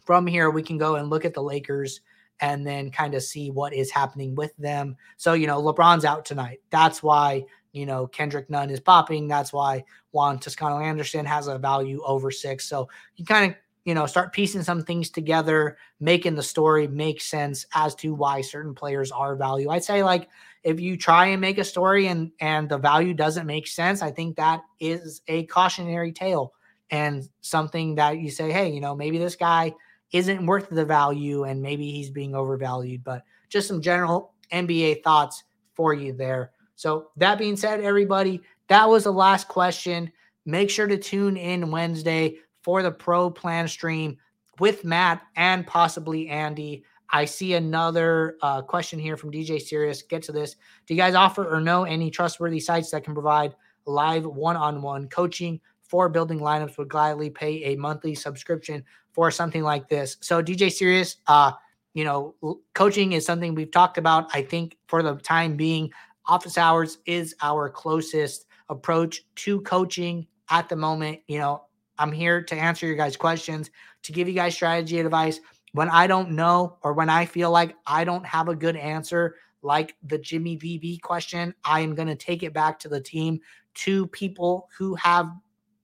[0.05, 2.01] from here, we can go and look at the Lakers
[2.41, 4.97] and then kind of see what is happening with them.
[5.17, 6.61] So, you know, LeBron's out tonight.
[6.71, 9.29] That's why, you know, Kendrick Nunn is popping.
[9.29, 12.69] That's why Juan Toscano Anderson has a value over six.
[12.69, 17.21] So you kind of, you know, start piecing some things together, making the story make
[17.21, 19.71] sense as to why certain players are value.
[19.71, 20.29] I'd say like
[20.65, 24.11] if you try and make a story and and the value doesn't make sense, I
[24.11, 26.53] think that is a cautionary tale
[26.91, 29.75] and something that you say, hey, you know, maybe this guy
[30.13, 33.03] isn't worth the value and maybe he's being overvalued.
[33.03, 35.43] But just some general NBA thoughts
[35.75, 36.53] for you there.
[36.77, 40.11] So, that being said, everybody, that was the last question.
[40.45, 44.17] Make sure to tune in Wednesday for the pro plan stream
[44.59, 46.85] with Matt and possibly Andy.
[47.13, 50.03] I see another uh, question here from DJ Sirius.
[50.03, 50.57] Get to this.
[50.87, 53.55] Do you guys offer or know any trustworthy sites that can provide
[53.85, 56.79] live one on one coaching for building lineups?
[56.79, 58.83] Would gladly pay a monthly subscription
[59.13, 60.17] for something like this.
[60.21, 61.53] So, DJ Sirius, uh,
[61.93, 62.35] you know,
[62.75, 64.35] coaching is something we've talked about.
[64.35, 65.91] I think for the time being,
[66.27, 71.21] office hours is our closest approach to coaching at the moment.
[71.27, 71.65] You know,
[71.99, 73.71] I'm here to answer your guys' questions,
[74.05, 75.41] to give you guys strategy advice.
[75.73, 79.37] When I don't know or when I feel like I don't have a good answer,
[79.63, 83.41] like the Jimmy VB question, I am going to take it back to the team,
[83.75, 85.31] to people who have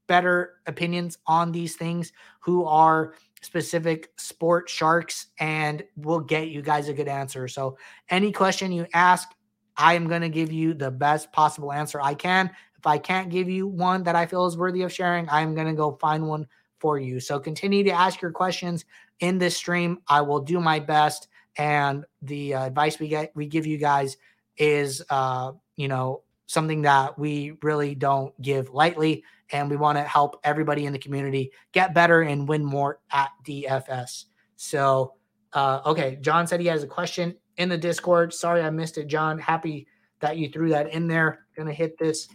[0.07, 6.89] better opinions on these things, who are specific sport sharks, and we'll get you guys
[6.89, 7.47] a good answer.
[7.47, 7.79] So,
[8.11, 9.29] any question you ask,
[9.77, 12.51] I am going to give you the best possible answer I can.
[12.77, 15.67] If I can't give you one that I feel is worthy of sharing, I'm going
[15.69, 16.47] to go find one
[16.81, 17.21] for you.
[17.21, 18.85] So continue to ask your questions
[19.21, 19.99] in this stream.
[20.09, 21.29] I will do my best.
[21.57, 24.17] And the uh, advice we get, we give you guys
[24.57, 29.25] is, uh, you know, something that we really don't give lightly.
[29.51, 33.31] And we want to help everybody in the community get better and win more at
[33.45, 34.25] DFS.
[34.57, 35.15] So,
[35.53, 38.33] uh, okay, John said he has a question in the Discord.
[38.35, 39.39] Sorry I missed it, John.
[39.39, 39.87] Happy
[40.21, 41.47] that you threw that in there.
[41.57, 42.29] Gonna hit this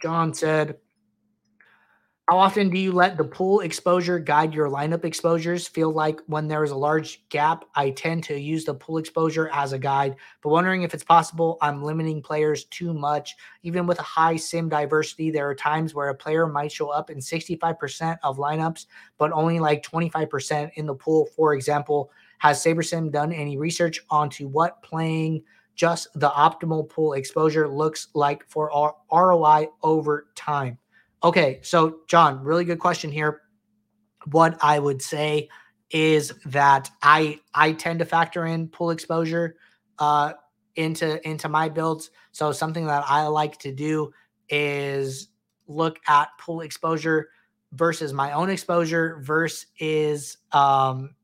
[0.00, 0.76] John said,
[2.28, 5.66] How often do you let the pool exposure guide your lineup exposures?
[5.66, 9.48] Feel like when there is a large gap, I tend to use the pool exposure
[9.50, 13.34] as a guide, but wondering if it's possible I'm limiting players too much.
[13.62, 17.08] Even with a high sim diversity, there are times where a player might show up
[17.08, 18.84] in 65% of lineups,
[19.16, 21.30] but only like 25% in the pool.
[21.34, 22.10] For example,
[22.40, 25.44] has SaberSim done any research onto what playing?
[25.76, 30.76] just the optimal pool exposure looks like for our ROI over time?
[31.22, 33.42] Okay, so John, really good question here.
[34.26, 35.48] What I would say
[35.90, 39.56] is that I I tend to factor in pool exposure
[39.98, 40.34] uh,
[40.76, 42.10] into into my builds.
[42.32, 44.12] So something that I like to do
[44.48, 45.28] is
[45.66, 47.30] look at pool exposure
[47.72, 51.14] versus my own exposure versus um,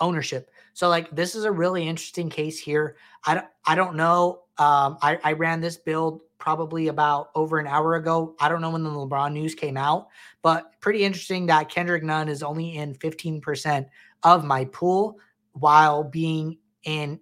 [0.00, 0.50] ownership.
[0.72, 2.96] So like this is a really interesting case here.
[3.24, 4.42] I don't, I don't know.
[4.56, 8.36] Um, I, I ran this build probably about over an hour ago.
[8.38, 10.08] I don't know when the LeBron news came out,
[10.42, 13.86] but pretty interesting that Kendrick Nunn is only in 15%
[14.24, 15.18] of my pool
[15.52, 17.18] while being in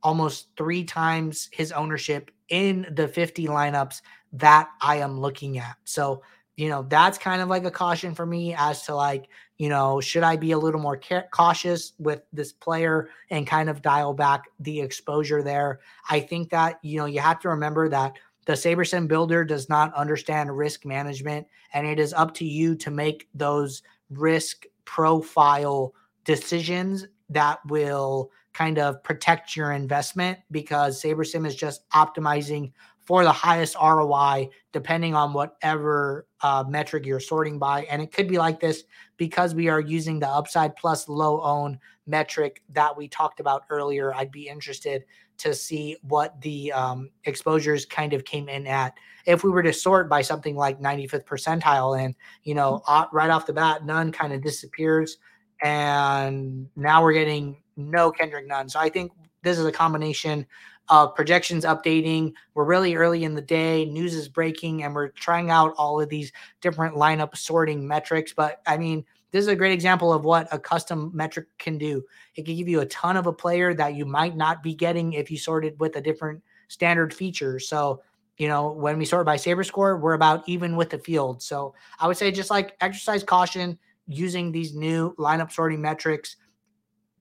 [0.00, 4.00] almost three times his ownership in the 50 lineups
[4.34, 5.74] that I am looking at.
[5.82, 6.22] So,
[6.56, 10.00] you know, that's kind of like a caution for me as to like, you know,
[10.00, 11.00] should I be a little more
[11.32, 15.80] cautious with this player and kind of dial back the exposure there?
[16.08, 19.94] I think that, you know, you have to remember that the SaberSim builder does not
[19.94, 27.06] understand risk management, and it is up to you to make those risk profile decisions
[27.30, 33.76] that will kind of protect your investment because SaberSim is just optimizing for the highest
[33.82, 37.82] ROI, depending on whatever uh, metric you're sorting by.
[37.84, 38.84] And it could be like this
[39.16, 44.14] because we are using the upside plus low own metric that we talked about earlier.
[44.14, 45.04] I'd be interested
[45.42, 48.94] to see what the um, exposures kind of came in at.
[49.26, 52.14] If we were to sort by something like 95th percentile, and
[52.44, 53.16] you know, mm-hmm.
[53.16, 55.18] right off the bat, Nunn kind of disappears,
[55.62, 58.68] and now we're getting no Kendrick Nunn.
[58.68, 59.12] So I think
[59.42, 60.46] this is a combination
[60.88, 62.32] of projections updating.
[62.54, 63.84] We're really early in the day.
[63.84, 68.32] News is breaking, and we're trying out all of these different lineup sorting metrics.
[68.32, 72.04] But I mean, this is a great example of what a custom metric can do.
[72.36, 75.14] It can give you a ton of a player that you might not be getting
[75.14, 77.58] if you sorted with a different standard feature.
[77.58, 78.02] So,
[78.36, 81.42] you know, when we sort by saber score, we're about even with the field.
[81.42, 86.36] So I would say just like exercise caution, using these new lineup sorting metrics,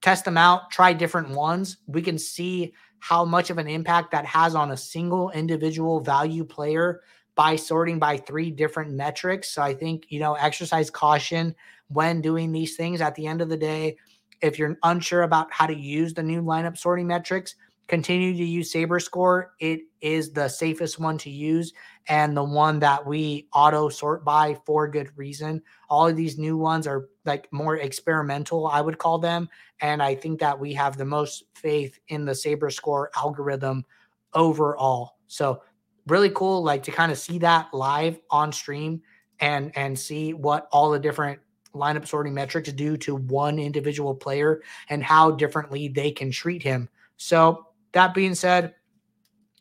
[0.01, 1.77] test them out, try different ones.
[1.87, 6.43] We can see how much of an impact that has on a single individual value
[6.43, 7.01] player
[7.35, 9.49] by sorting by three different metrics.
[9.49, 11.55] So I think, you know, exercise caution
[11.87, 13.01] when doing these things.
[13.01, 13.97] At the end of the day,
[14.41, 17.55] if you're unsure about how to use the new lineup sorting metrics,
[17.87, 19.53] continue to use Saber Score.
[19.59, 21.73] It is the safest one to use
[22.07, 25.61] and the one that we auto sort by for good reason.
[25.89, 29.49] All of these new ones are like more experimental, I would call them.
[29.81, 33.85] And I think that we have the most faith in the Saber Score algorithm
[34.33, 35.17] overall.
[35.27, 35.61] So
[36.07, 39.01] really cool, like to kind of see that live on stream
[39.39, 41.39] and and see what all the different
[41.73, 46.89] lineup sorting metrics do to one individual player and how differently they can treat him.
[47.17, 48.75] So that being said,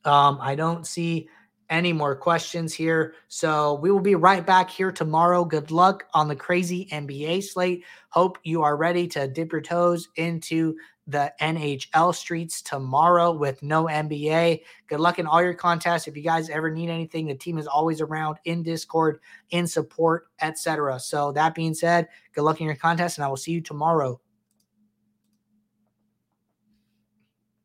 [0.04, 1.28] um, I don't see
[1.68, 3.14] any more questions here.
[3.28, 5.44] So we will be right back here tomorrow.
[5.44, 7.84] Good luck on the crazy NBA slate.
[8.08, 10.76] Hope you are ready to dip your toes into
[11.10, 14.60] the NHL streets tomorrow with no NBA.
[14.86, 16.08] Good luck in all your contests.
[16.08, 20.28] If you guys ever need anything, the team is always around in Discord, in support,
[20.40, 21.00] etc.
[21.00, 24.20] So that being said, good luck in your contest, and I will see you tomorrow.